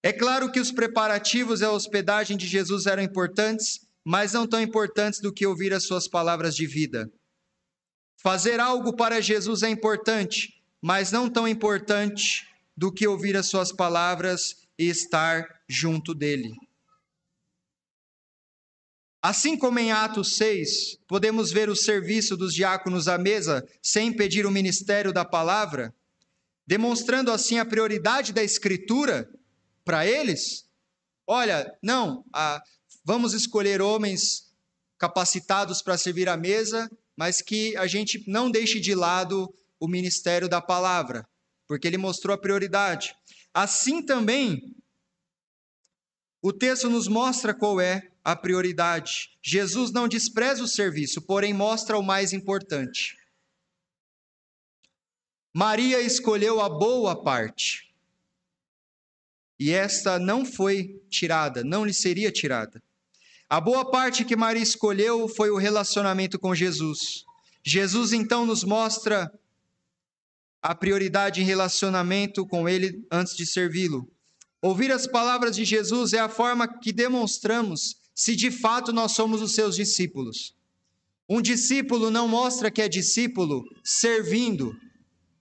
É 0.02 0.12
claro 0.12 0.50
que 0.50 0.58
os 0.58 0.72
preparativos 0.72 1.60
e 1.60 1.64
a 1.64 1.70
hospedagem 1.70 2.36
de 2.36 2.46
Jesus 2.46 2.86
eram 2.86 3.02
importantes, 3.02 3.86
mas 4.04 4.32
não 4.32 4.46
tão 4.46 4.60
importantes 4.60 5.20
do 5.20 5.32
que 5.32 5.46
ouvir 5.46 5.74
as 5.74 5.84
suas 5.84 6.08
palavras 6.08 6.56
de 6.56 6.66
vida. 6.66 7.10
Fazer 8.22 8.60
algo 8.60 8.96
para 8.96 9.20
Jesus 9.20 9.62
é 9.62 9.68
importante, 9.68 10.62
mas 10.80 11.12
não 11.12 11.28
tão 11.28 11.46
importante 11.46 12.46
do 12.74 12.90
que 12.90 13.06
ouvir 13.06 13.36
as 13.36 13.46
suas 13.46 13.72
palavras 13.72 14.56
e 14.78 14.88
estar 14.88 15.46
junto 15.68 16.14
dele. 16.14 16.54
Assim 19.22 19.54
como 19.54 19.78
em 19.78 19.92
Atos 19.92 20.36
6, 20.36 20.98
podemos 21.06 21.52
ver 21.52 21.68
o 21.68 21.76
serviço 21.76 22.38
dos 22.38 22.54
diáconos 22.54 23.06
à 23.06 23.18
mesa 23.18 23.68
sem 23.82 24.08
impedir 24.08 24.46
o 24.46 24.50
ministério 24.50 25.12
da 25.12 25.26
palavra, 25.26 25.94
demonstrando 26.66 27.30
assim 27.30 27.58
a 27.58 27.66
prioridade 27.66 28.32
da 28.32 28.42
escritura 28.42 29.28
para 29.90 30.06
eles. 30.06 30.70
Olha, 31.26 31.76
não, 31.82 32.24
vamos 33.04 33.34
escolher 33.34 33.82
homens 33.82 34.48
capacitados 34.96 35.82
para 35.82 35.98
servir 35.98 36.28
à 36.28 36.36
mesa, 36.36 36.88
mas 37.16 37.42
que 37.42 37.76
a 37.76 37.88
gente 37.88 38.22
não 38.30 38.48
deixe 38.48 38.78
de 38.78 38.94
lado 38.94 39.52
o 39.80 39.88
ministério 39.88 40.48
da 40.48 40.60
palavra, 40.60 41.28
porque 41.66 41.88
ele 41.88 41.98
mostrou 41.98 42.32
a 42.32 42.38
prioridade. 42.38 43.16
Assim 43.52 44.00
também, 44.00 44.76
o 46.40 46.52
texto 46.52 46.88
nos 46.88 47.08
mostra 47.08 47.52
qual 47.52 47.80
é 47.80 48.12
a 48.22 48.36
prioridade. 48.36 49.36
Jesus 49.42 49.90
não 49.90 50.06
despreza 50.06 50.62
o 50.62 50.68
serviço, 50.68 51.20
porém 51.20 51.52
mostra 51.52 51.98
o 51.98 52.02
mais 52.02 52.32
importante. 52.32 53.16
Maria 55.52 56.00
escolheu 56.00 56.60
a 56.60 56.68
boa 56.68 57.20
parte. 57.24 57.89
E 59.60 59.72
esta 59.72 60.18
não 60.18 60.46
foi 60.46 60.98
tirada, 61.10 61.62
não 61.62 61.84
lhe 61.84 61.92
seria 61.92 62.32
tirada. 62.32 62.82
A 63.46 63.60
boa 63.60 63.90
parte 63.90 64.24
que 64.24 64.34
Maria 64.34 64.62
escolheu 64.62 65.28
foi 65.28 65.50
o 65.50 65.58
relacionamento 65.58 66.38
com 66.38 66.54
Jesus. 66.54 67.26
Jesus 67.62 68.14
então 68.14 68.46
nos 68.46 68.64
mostra 68.64 69.30
a 70.62 70.74
prioridade 70.74 71.42
em 71.42 71.44
relacionamento 71.44 72.46
com 72.46 72.66
Ele 72.66 73.06
antes 73.12 73.36
de 73.36 73.44
servi-lo. 73.44 74.10
Ouvir 74.62 74.90
as 74.92 75.06
palavras 75.06 75.56
de 75.56 75.66
Jesus 75.66 76.14
é 76.14 76.20
a 76.20 76.28
forma 76.28 76.66
que 76.66 76.90
demonstramos 76.90 77.96
se 78.14 78.34
de 78.34 78.50
fato 78.50 78.94
nós 78.94 79.12
somos 79.12 79.42
os 79.42 79.52
seus 79.52 79.76
discípulos. 79.76 80.54
Um 81.28 81.42
discípulo 81.42 82.10
não 82.10 82.26
mostra 82.26 82.70
que 82.70 82.80
é 82.80 82.88
discípulo 82.88 83.62
servindo, 83.84 84.74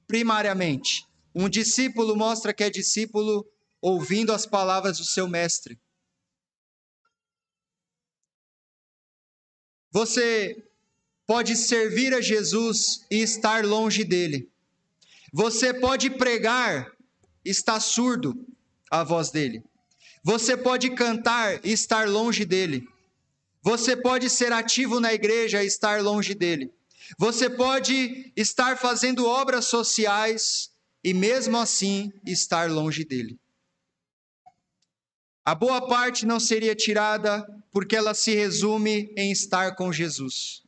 primariamente. 0.05 1.05
Um 1.33 1.47
discípulo 1.47 2.17
mostra 2.17 2.53
que 2.53 2.65
é 2.65 2.69
discípulo 2.69 3.45
ouvindo 3.81 4.33
as 4.33 4.45
palavras 4.45 4.97
do 4.97 5.05
seu 5.05 5.27
mestre. 5.27 5.79
Você 9.91 10.63
pode 11.25 11.55
servir 11.55 12.13
a 12.13 12.21
Jesus 12.21 13.05
e 13.09 13.21
estar 13.21 13.65
longe 13.65 14.03
dele. 14.03 14.51
Você 15.33 15.73
pode 15.73 16.09
pregar 16.09 16.91
e 17.45 17.49
estar 17.49 17.79
surdo 17.79 18.35
à 18.89 19.03
voz 19.03 19.31
dele. 19.31 19.63
Você 20.23 20.57
pode 20.57 20.89
cantar 20.91 21.63
e 21.65 21.71
estar 21.71 22.07
longe 22.07 22.45
dele. 22.45 22.87
Você 23.61 23.95
pode 23.95 24.29
ser 24.29 24.51
ativo 24.51 24.99
na 24.99 25.13
igreja 25.13 25.63
e 25.63 25.67
estar 25.67 26.01
longe 26.01 26.33
dele. 26.33 26.71
Você 27.17 27.49
pode 27.49 28.31
estar 28.35 28.77
fazendo 28.77 29.25
obras 29.25 29.65
sociais 29.65 30.71
e 31.03 31.13
mesmo 31.13 31.57
assim 31.57 32.11
estar 32.25 32.69
longe 32.69 33.03
dele. 33.03 33.39
A 35.49 35.55
boa 35.55 35.87
parte 35.87 36.27
não 36.27 36.39
seria 36.39 36.75
tirada 36.75 37.43
porque 37.71 37.95
ela 37.95 38.13
se 38.13 38.35
resume 38.35 39.11
em 39.17 39.31
estar 39.31 39.75
com 39.75 39.91
Jesus, 39.91 40.61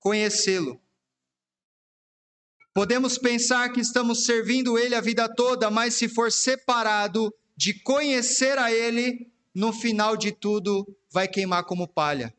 conhecê-lo. 0.00 0.82
Podemos 2.74 3.16
pensar 3.16 3.72
que 3.72 3.78
estamos 3.78 4.24
servindo 4.24 4.76
Ele 4.76 4.96
a 4.96 5.00
vida 5.00 5.32
toda, 5.32 5.70
mas 5.70 5.94
se 5.94 6.08
for 6.08 6.32
separado 6.32 7.32
de 7.56 7.74
conhecer 7.74 8.58
a 8.58 8.72
Ele, 8.72 9.30
no 9.54 9.72
final 9.72 10.16
de 10.16 10.32
tudo 10.32 10.84
vai 11.12 11.28
queimar 11.28 11.62
como 11.62 11.86
palha. 11.86 12.34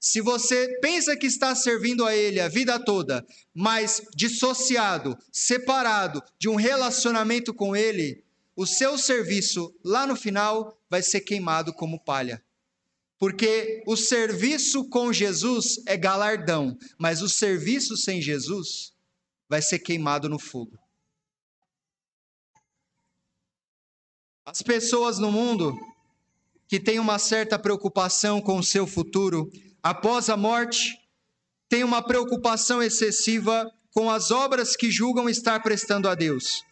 Se 0.00 0.22
você 0.22 0.78
pensa 0.80 1.14
que 1.14 1.26
está 1.26 1.54
servindo 1.54 2.06
a 2.06 2.16
Ele 2.16 2.40
a 2.40 2.48
vida 2.48 2.82
toda, 2.82 3.22
mas 3.52 4.00
dissociado, 4.14 5.14
separado 5.30 6.22
de 6.38 6.48
um 6.48 6.54
relacionamento 6.54 7.52
com 7.52 7.76
Ele, 7.76 8.24
o 8.56 8.64
seu 8.64 8.96
serviço 8.96 9.78
lá 9.84 10.06
no 10.06 10.16
final 10.16 10.77
vai 10.88 11.02
ser 11.02 11.20
queimado 11.20 11.72
como 11.72 12.02
palha. 12.02 12.42
Porque 13.18 13.82
o 13.86 13.96
serviço 13.96 14.88
com 14.88 15.12
Jesus 15.12 15.80
é 15.86 15.96
galardão, 15.96 16.78
mas 16.98 17.20
o 17.20 17.28
serviço 17.28 17.96
sem 17.96 18.22
Jesus 18.22 18.92
vai 19.48 19.60
ser 19.60 19.80
queimado 19.80 20.28
no 20.28 20.38
fogo. 20.38 20.78
As 24.46 24.62
pessoas 24.62 25.18
no 25.18 25.32
mundo 25.32 25.76
que 26.68 26.78
têm 26.78 26.98
uma 26.98 27.18
certa 27.18 27.58
preocupação 27.58 28.40
com 28.40 28.58
o 28.58 28.62
seu 28.62 28.86
futuro 28.86 29.50
após 29.82 30.28
a 30.28 30.36
morte 30.36 30.96
têm 31.68 31.82
uma 31.82 32.02
preocupação 32.02 32.82
excessiva 32.82 33.70
com 33.92 34.10
as 34.10 34.30
obras 34.30 34.76
que 34.76 34.90
julgam 34.90 35.28
estar 35.28 35.60
prestando 35.60 36.08
a 36.08 36.14
Deus, 36.14 36.62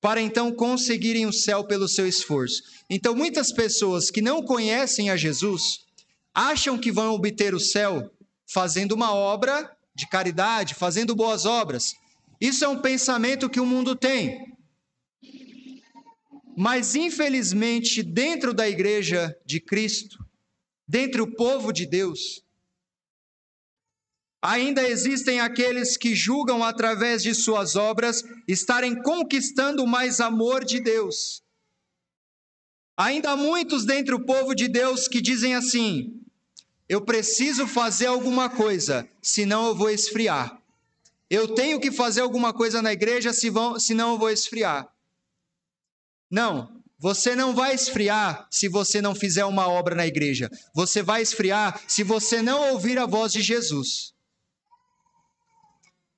para 0.00 0.20
então 0.20 0.50
conseguirem 0.52 1.26
o 1.26 1.32
céu 1.32 1.64
pelo 1.64 1.88
seu 1.88 2.06
esforço. 2.06 2.62
Então, 2.88 3.14
muitas 3.14 3.52
pessoas 3.52 4.10
que 4.10 4.22
não 4.22 4.42
conhecem 4.42 5.10
a 5.10 5.16
Jesus 5.16 5.84
acham 6.34 6.78
que 6.78 6.90
vão 6.90 7.14
obter 7.14 7.54
o 7.54 7.60
céu 7.60 8.10
fazendo 8.46 8.92
uma 8.92 9.12
obra 9.12 9.70
de 9.94 10.08
caridade, 10.08 10.74
fazendo 10.74 11.14
boas 11.14 11.44
obras. 11.44 11.94
Isso 12.40 12.64
é 12.64 12.68
um 12.68 12.80
pensamento 12.80 13.50
que 13.50 13.60
o 13.60 13.66
mundo 13.66 13.94
tem. 13.94 14.50
Mas, 16.56 16.94
infelizmente, 16.94 18.02
dentro 18.02 18.54
da 18.54 18.68
igreja 18.68 19.36
de 19.44 19.60
Cristo, 19.60 20.18
dentro 20.88 21.26
do 21.26 21.34
povo 21.34 21.72
de 21.72 21.86
Deus, 21.86 22.42
ainda 24.42 24.88
existem 24.88 25.40
aqueles 25.40 25.96
que 25.96 26.14
julgam 26.14 26.64
através 26.64 27.22
de 27.22 27.34
suas 27.34 27.76
obras 27.76 28.24
estarem 28.48 29.02
conquistando 29.02 29.86
mais 29.86 30.20
amor 30.20 30.64
de 30.64 30.80
Deus. 30.80 31.42
Ainda 32.96 33.32
há 33.32 33.36
muitos 33.36 33.84
dentro 33.84 34.18
do 34.18 34.24
povo 34.24 34.54
de 34.54 34.68
Deus 34.68 35.08
que 35.08 35.20
dizem 35.20 35.54
assim: 35.54 36.20
eu 36.88 37.00
preciso 37.00 37.66
fazer 37.66 38.06
alguma 38.06 38.50
coisa, 38.50 39.08
senão 39.22 39.68
eu 39.68 39.74
vou 39.74 39.90
esfriar. 39.90 40.60
Eu 41.30 41.54
tenho 41.54 41.78
que 41.78 41.92
fazer 41.92 42.20
alguma 42.20 42.52
coisa 42.52 42.82
na 42.82 42.92
igreja, 42.92 43.32
senão 43.32 44.12
eu 44.12 44.18
vou 44.18 44.28
esfriar. 44.28 44.92
Não, 46.28 46.82
você 46.98 47.36
não 47.36 47.54
vai 47.54 47.74
esfriar 47.74 48.46
se 48.50 48.68
você 48.68 49.00
não 49.00 49.14
fizer 49.14 49.44
uma 49.44 49.68
obra 49.68 49.94
na 49.94 50.06
igreja. 50.06 50.50
Você 50.74 51.02
vai 51.02 51.22
esfriar 51.22 51.80
se 51.86 52.02
você 52.02 52.42
não 52.42 52.72
ouvir 52.72 52.98
a 52.98 53.06
voz 53.06 53.32
de 53.32 53.40
Jesus. 53.40 54.12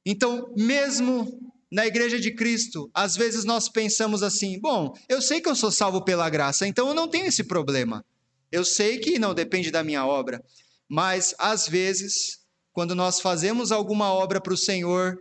Então, 0.04 0.52
mesmo 0.56 1.52
na 1.70 1.86
igreja 1.86 2.18
de 2.18 2.34
Cristo, 2.34 2.90
às 2.92 3.16
vezes 3.16 3.44
nós 3.44 3.68
pensamos 3.68 4.22
assim: 4.22 4.58
bom, 4.60 4.92
eu 5.08 5.22
sei 5.22 5.40
que 5.40 5.48
eu 5.48 5.56
sou 5.56 5.70
salvo 5.70 6.04
pela 6.04 6.28
graça, 6.28 6.66
então 6.66 6.88
eu 6.88 6.94
não 6.94 7.08
tenho 7.08 7.26
esse 7.26 7.44
problema. 7.44 8.04
Eu 8.50 8.64
sei 8.64 8.98
que 8.98 9.18
não 9.18 9.34
depende 9.34 9.70
da 9.70 9.82
minha 9.82 10.04
obra. 10.04 10.42
Mas, 10.88 11.34
às 11.38 11.66
vezes, 11.66 12.40
quando 12.72 12.94
nós 12.94 13.18
fazemos 13.20 13.72
alguma 13.72 14.12
obra 14.12 14.40
para 14.40 14.52
o 14.52 14.58
Senhor, 14.58 15.16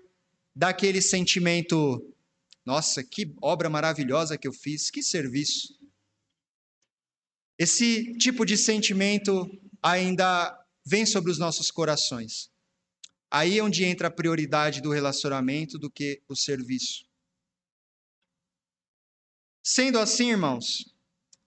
dá 0.53 0.69
aquele 0.69 1.01
sentimento 1.01 2.05
nossa, 2.65 3.03
que 3.03 3.33
obra 3.41 3.69
maravilhosa 3.69 4.37
que 4.37 4.47
eu 4.47 4.53
fiz, 4.53 4.89
que 4.89 5.01
serviço. 5.01 5.75
Esse 7.57 8.13
tipo 8.17 8.45
de 8.45 8.57
sentimento 8.57 9.47
ainda 9.81 10.57
vem 10.85 11.05
sobre 11.05 11.31
os 11.31 11.37
nossos 11.37 11.71
corações. 11.71 12.49
Aí 13.31 13.59
é 13.59 13.63
onde 13.63 13.85
entra 13.85 14.09
a 14.09 14.11
prioridade 14.11 14.81
do 14.81 14.91
relacionamento 14.91 15.79
do 15.79 15.89
que 15.89 16.21
o 16.27 16.35
serviço. 16.35 17.05
Sendo 19.63 19.97
assim, 19.97 20.31
irmãos, 20.31 20.93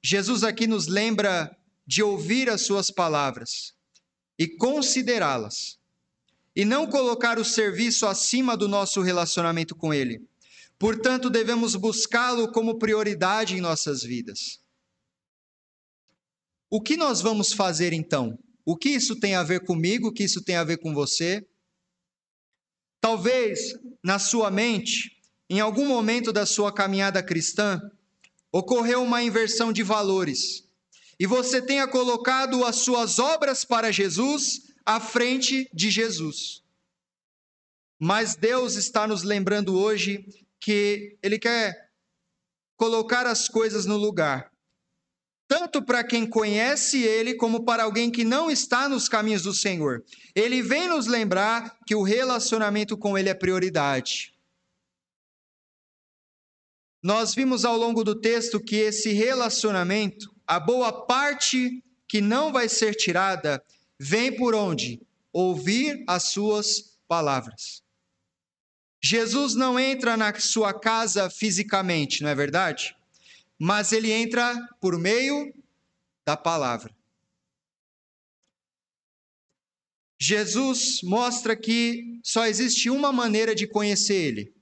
Jesus 0.03 0.43
aqui 0.43 0.67
nos 0.67 0.87
lembra 0.87 1.55
de 1.87 2.03
ouvir 2.03 2.49
as 2.49 2.63
suas 2.63 2.91
palavras 2.91 3.75
e 4.39 4.49
considerá-las, 4.49 5.79
e 6.57 6.65
não 6.65 6.87
colocar 6.87 7.39
o 7.39 7.45
serviço 7.45 8.07
acima 8.07 8.57
do 8.57 8.67
nosso 8.67 9.03
relacionamento 9.03 9.77
com 9.77 9.93
Ele. 9.93 10.27
Portanto, 10.79 11.29
devemos 11.29 11.77
buscá-lo 11.77 12.51
como 12.51 12.79
prioridade 12.79 13.57
em 13.57 13.61
nossas 13.61 14.03
vidas. 14.03 14.61
O 16.71 16.81
que 16.81 16.97
nós 16.97 17.21
vamos 17.21 17.53
fazer 17.53 17.93
então? 17.93 18.39
O 18.65 18.77
que 18.77 18.89
isso 18.89 19.19
tem 19.19 19.35
a 19.35 19.43
ver 19.43 19.65
comigo? 19.65 20.09
O 20.09 20.13
que 20.13 20.25
isso 20.25 20.43
tem 20.43 20.57
a 20.57 20.65
ver 20.65 20.79
com 20.79 20.95
você? 20.95 21.47
Talvez 23.05 23.75
na 24.03 24.19
sua 24.19 24.51
mente, 24.51 25.21
em 25.51 25.61
algum 25.61 25.87
momento 25.87 26.33
da 26.33 26.47
sua 26.47 26.73
caminhada 26.73 27.23
cristã, 27.23 27.79
ocorreu 28.51 29.03
uma 29.03 29.23
inversão 29.23 29.71
de 29.75 29.83
valores 29.83 30.67
e 31.21 31.27
você 31.27 31.61
tenha 31.61 31.87
colocado 31.87 32.65
as 32.65 32.77
suas 32.77 33.19
obras 33.19 33.63
para 33.63 33.93
Jesus 33.93 34.73
à 34.87 34.99
frente 34.99 35.69
de 35.71 35.91
Jesus. 35.91 36.63
Mas 38.01 38.37
Deus 38.37 38.75
está 38.75 39.07
nos 39.07 39.23
lembrando 39.23 39.79
hoje 39.79 40.25
que 40.59 41.19
ele 41.23 41.39
quer 41.39 41.91
colocar 42.75 43.27
as 43.27 43.51
coisas 43.51 43.85
no 43.85 43.99
lugar, 43.99 44.51
tanto 45.57 45.81
para 45.81 46.03
quem 46.03 46.27
conhece 46.27 47.01
ele, 47.05 47.35
como 47.35 47.65
para 47.65 47.85
alguém 47.85 48.11
que 48.11 48.25
não 48.25 48.51
está 48.51 48.89
nos 48.89 49.09
caminhos 49.09 49.43
do 49.43 49.55
Senhor. 49.55 50.05
Ele 50.35 50.61
vem 50.61 50.89
nos 50.89 51.07
lembrar 51.07 51.79
que 51.87 51.95
o 51.95 52.03
relacionamento 52.03 52.99
com 52.99 53.17
ele 53.17 53.29
é 53.29 53.35
prioridade. 53.35 54.35
Nós 57.01 57.37
vimos 57.37 57.65
ao 57.65 57.77
longo 57.77 58.03
do 58.03 58.21
texto 58.21 58.59
que 58.59 58.75
esse 58.75 59.13
relacionamento, 59.13 60.35
a 60.45 60.59
boa 60.59 61.07
parte 61.07 61.81
que 62.09 62.21
não 62.21 62.53
vai 62.53 62.69
ser 62.69 62.97
tirada, 62.97 63.63
vem 63.97 64.35
por 64.35 64.57
onde? 64.57 65.01
Ouvir 65.33 66.03
as 66.09 66.25
suas 66.25 66.99
palavras. 67.07 67.81
Jesus 69.01 69.55
não 69.55 69.79
entra 69.79 70.17
na 70.17 70.35
sua 70.41 70.75
casa 70.75 71.31
fisicamente, 71.31 72.25
não 72.25 72.31
é 72.31 72.35
verdade? 72.35 72.97
Mas 73.67 73.93
ele 73.93 74.13
entra 74.13 74.55
por 74.79 74.99
meio 74.99 75.51
da 76.23 76.37
palavra. 76.37 76.95
Jesus 80.21 81.01
mostra 81.03 81.57
que 81.57 82.21
só 82.23 82.45
existe 82.45 82.91
uma 82.91 83.11
maneira 83.11 83.55
de 83.55 83.67
conhecer 83.67 84.17
Ele, 84.17 84.55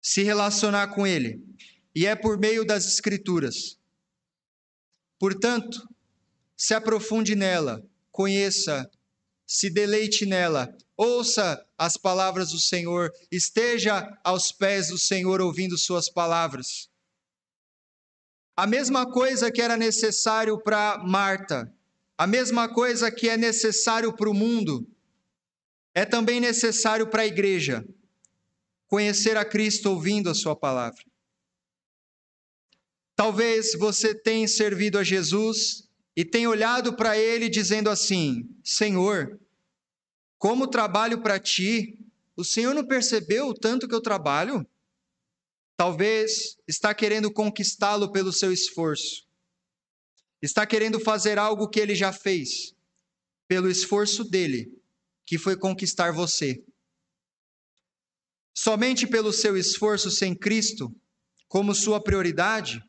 se 0.00 0.22
relacionar 0.22 0.94
com 0.94 1.04
Ele, 1.04 1.44
e 1.92 2.06
é 2.06 2.14
por 2.14 2.38
meio 2.38 2.64
das 2.64 2.86
Escrituras. 2.86 3.80
Portanto, 5.18 5.88
se 6.56 6.72
aprofunde 6.72 7.34
nela, 7.34 7.84
conheça, 8.12 8.88
se 9.44 9.68
deleite 9.68 10.24
nela, 10.24 10.72
ouça 10.96 11.66
as 11.76 11.96
palavras 11.96 12.52
do 12.52 12.60
Senhor, 12.60 13.10
esteja 13.28 14.16
aos 14.22 14.52
pés 14.52 14.86
do 14.86 14.98
Senhor 14.98 15.40
ouvindo 15.40 15.76
Suas 15.76 16.08
palavras. 16.08 16.93
A 18.56 18.66
mesma 18.66 19.10
coisa 19.10 19.50
que 19.50 19.60
era 19.60 19.76
necessário 19.76 20.58
para 20.58 21.02
Marta, 21.04 21.72
a 22.16 22.26
mesma 22.26 22.68
coisa 22.68 23.10
que 23.10 23.28
é 23.28 23.36
necessário 23.36 24.12
para 24.14 24.30
o 24.30 24.34
mundo, 24.34 24.86
é 25.92 26.04
também 26.04 26.40
necessário 26.40 27.08
para 27.08 27.22
a 27.22 27.26
igreja 27.26 27.84
conhecer 28.86 29.36
a 29.36 29.44
Cristo 29.44 29.90
ouvindo 29.90 30.30
a 30.30 30.34
Sua 30.34 30.54
palavra. 30.54 31.02
Talvez 33.16 33.74
você 33.74 34.14
tenha 34.14 34.46
servido 34.46 34.98
a 34.98 35.04
Jesus 35.04 35.88
e 36.16 36.24
tenha 36.24 36.48
olhado 36.48 36.94
para 36.94 37.18
Ele 37.18 37.48
dizendo 37.48 37.90
assim: 37.90 38.48
Senhor, 38.62 39.40
como 40.38 40.68
trabalho 40.68 41.22
para 41.22 41.40
ti, 41.40 41.98
o 42.36 42.44
Senhor 42.44 42.72
não 42.74 42.86
percebeu 42.86 43.48
o 43.48 43.54
tanto 43.54 43.88
que 43.88 43.94
eu 43.94 44.00
trabalho? 44.00 44.64
Talvez 45.76 46.56
está 46.68 46.94
querendo 46.94 47.32
conquistá-lo 47.32 48.12
pelo 48.12 48.32
seu 48.32 48.52
esforço. 48.52 49.26
Está 50.40 50.66
querendo 50.66 51.00
fazer 51.00 51.38
algo 51.38 51.68
que 51.68 51.80
ele 51.80 51.94
já 51.94 52.12
fez, 52.12 52.74
pelo 53.48 53.70
esforço 53.70 54.24
dele, 54.24 54.72
que 55.26 55.38
foi 55.38 55.56
conquistar 55.56 56.12
você. 56.12 56.62
Somente 58.56 59.06
pelo 59.06 59.32
seu 59.32 59.56
esforço 59.56 60.10
sem 60.10 60.34
Cristo 60.34 60.94
como 61.48 61.74
sua 61.74 62.02
prioridade, 62.02 62.82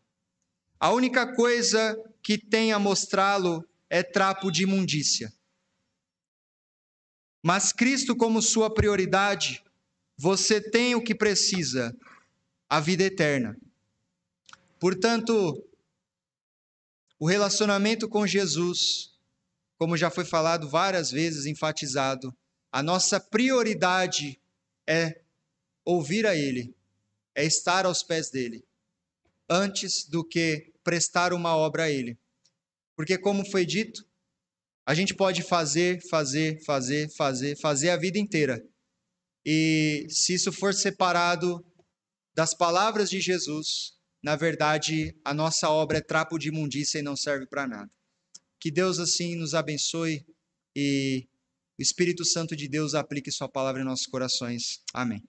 a 0.79 0.91
única 0.91 1.35
coisa 1.35 1.97
que 2.21 2.37
tem 2.37 2.71
a 2.71 2.79
mostrá-lo 2.79 3.67
é 3.89 4.03
trapo 4.03 4.51
de 4.51 4.63
imundícia 4.63 5.33
mas 7.45 7.71
Cristo 7.71 8.15
como 8.15 8.41
sua 8.41 8.73
prioridade, 8.73 9.63
você 10.17 10.59
tem 10.59 10.95
o 10.95 11.03
que 11.03 11.13
precisa, 11.13 11.95
a 12.69 12.79
vida 12.79 13.03
eterna. 13.03 13.57
Portanto, 14.79 15.63
o 17.19 17.27
relacionamento 17.27 18.09
com 18.09 18.27
Jesus, 18.27 19.13
como 19.77 19.97
já 19.97 20.09
foi 20.09 20.25
falado 20.25 20.69
várias 20.69 21.11
vezes, 21.11 21.45
enfatizado, 21.45 22.35
a 22.71 22.83
nossa 22.83 23.19
prioridade 23.19 24.39
é 24.87 25.21
ouvir 25.83 26.25
a 26.25 26.35
Ele, 26.35 26.75
é 27.33 27.45
estar 27.45 27.85
aos 27.85 28.03
pés 28.03 28.29
dele, 28.29 28.63
antes 29.49 30.05
do 30.05 30.23
que 30.23 30.73
prestar 30.83 31.33
uma 31.33 31.55
obra 31.55 31.83
a 31.83 31.91
Ele. 31.91 32.17
Porque, 32.95 33.17
como 33.17 33.49
foi 33.49 33.65
dito, 33.65 34.05
a 34.85 34.93
gente 34.93 35.13
pode 35.13 35.41
fazer, 35.41 36.01
fazer, 36.09 36.61
fazer, 36.63 37.09
fazer, 37.15 37.55
fazer 37.57 37.89
a 37.89 37.97
vida 37.97 38.19
inteira. 38.19 38.63
E 39.45 40.05
se 40.09 40.33
isso 40.33 40.51
for 40.51 40.73
separado 40.73 41.63
das 42.35 42.53
palavras 42.53 43.09
de 43.09 43.21
Jesus, 43.21 43.93
na 44.21 44.35
verdade, 44.35 45.15
a 45.23 45.33
nossa 45.33 45.69
obra 45.69 45.99
é 45.99 46.01
trapo 46.01 46.37
de 46.37 46.49
imundícia 46.49 46.99
e 46.99 47.03
não 47.03 47.15
serve 47.15 47.47
para 47.47 47.67
nada. 47.67 47.91
Que 48.59 48.69
Deus 48.69 48.99
assim 48.99 49.35
nos 49.35 49.53
abençoe 49.53 50.25
e 50.75 51.27
o 51.79 51.81
Espírito 51.81 52.25
Santo 52.25 52.55
de 52.55 52.67
Deus 52.67 52.93
aplique 52.95 53.31
sua 53.31 53.47
palavra 53.47 53.81
em 53.81 53.85
nossos 53.85 54.07
corações. 54.07 54.81
Amém. 54.93 55.23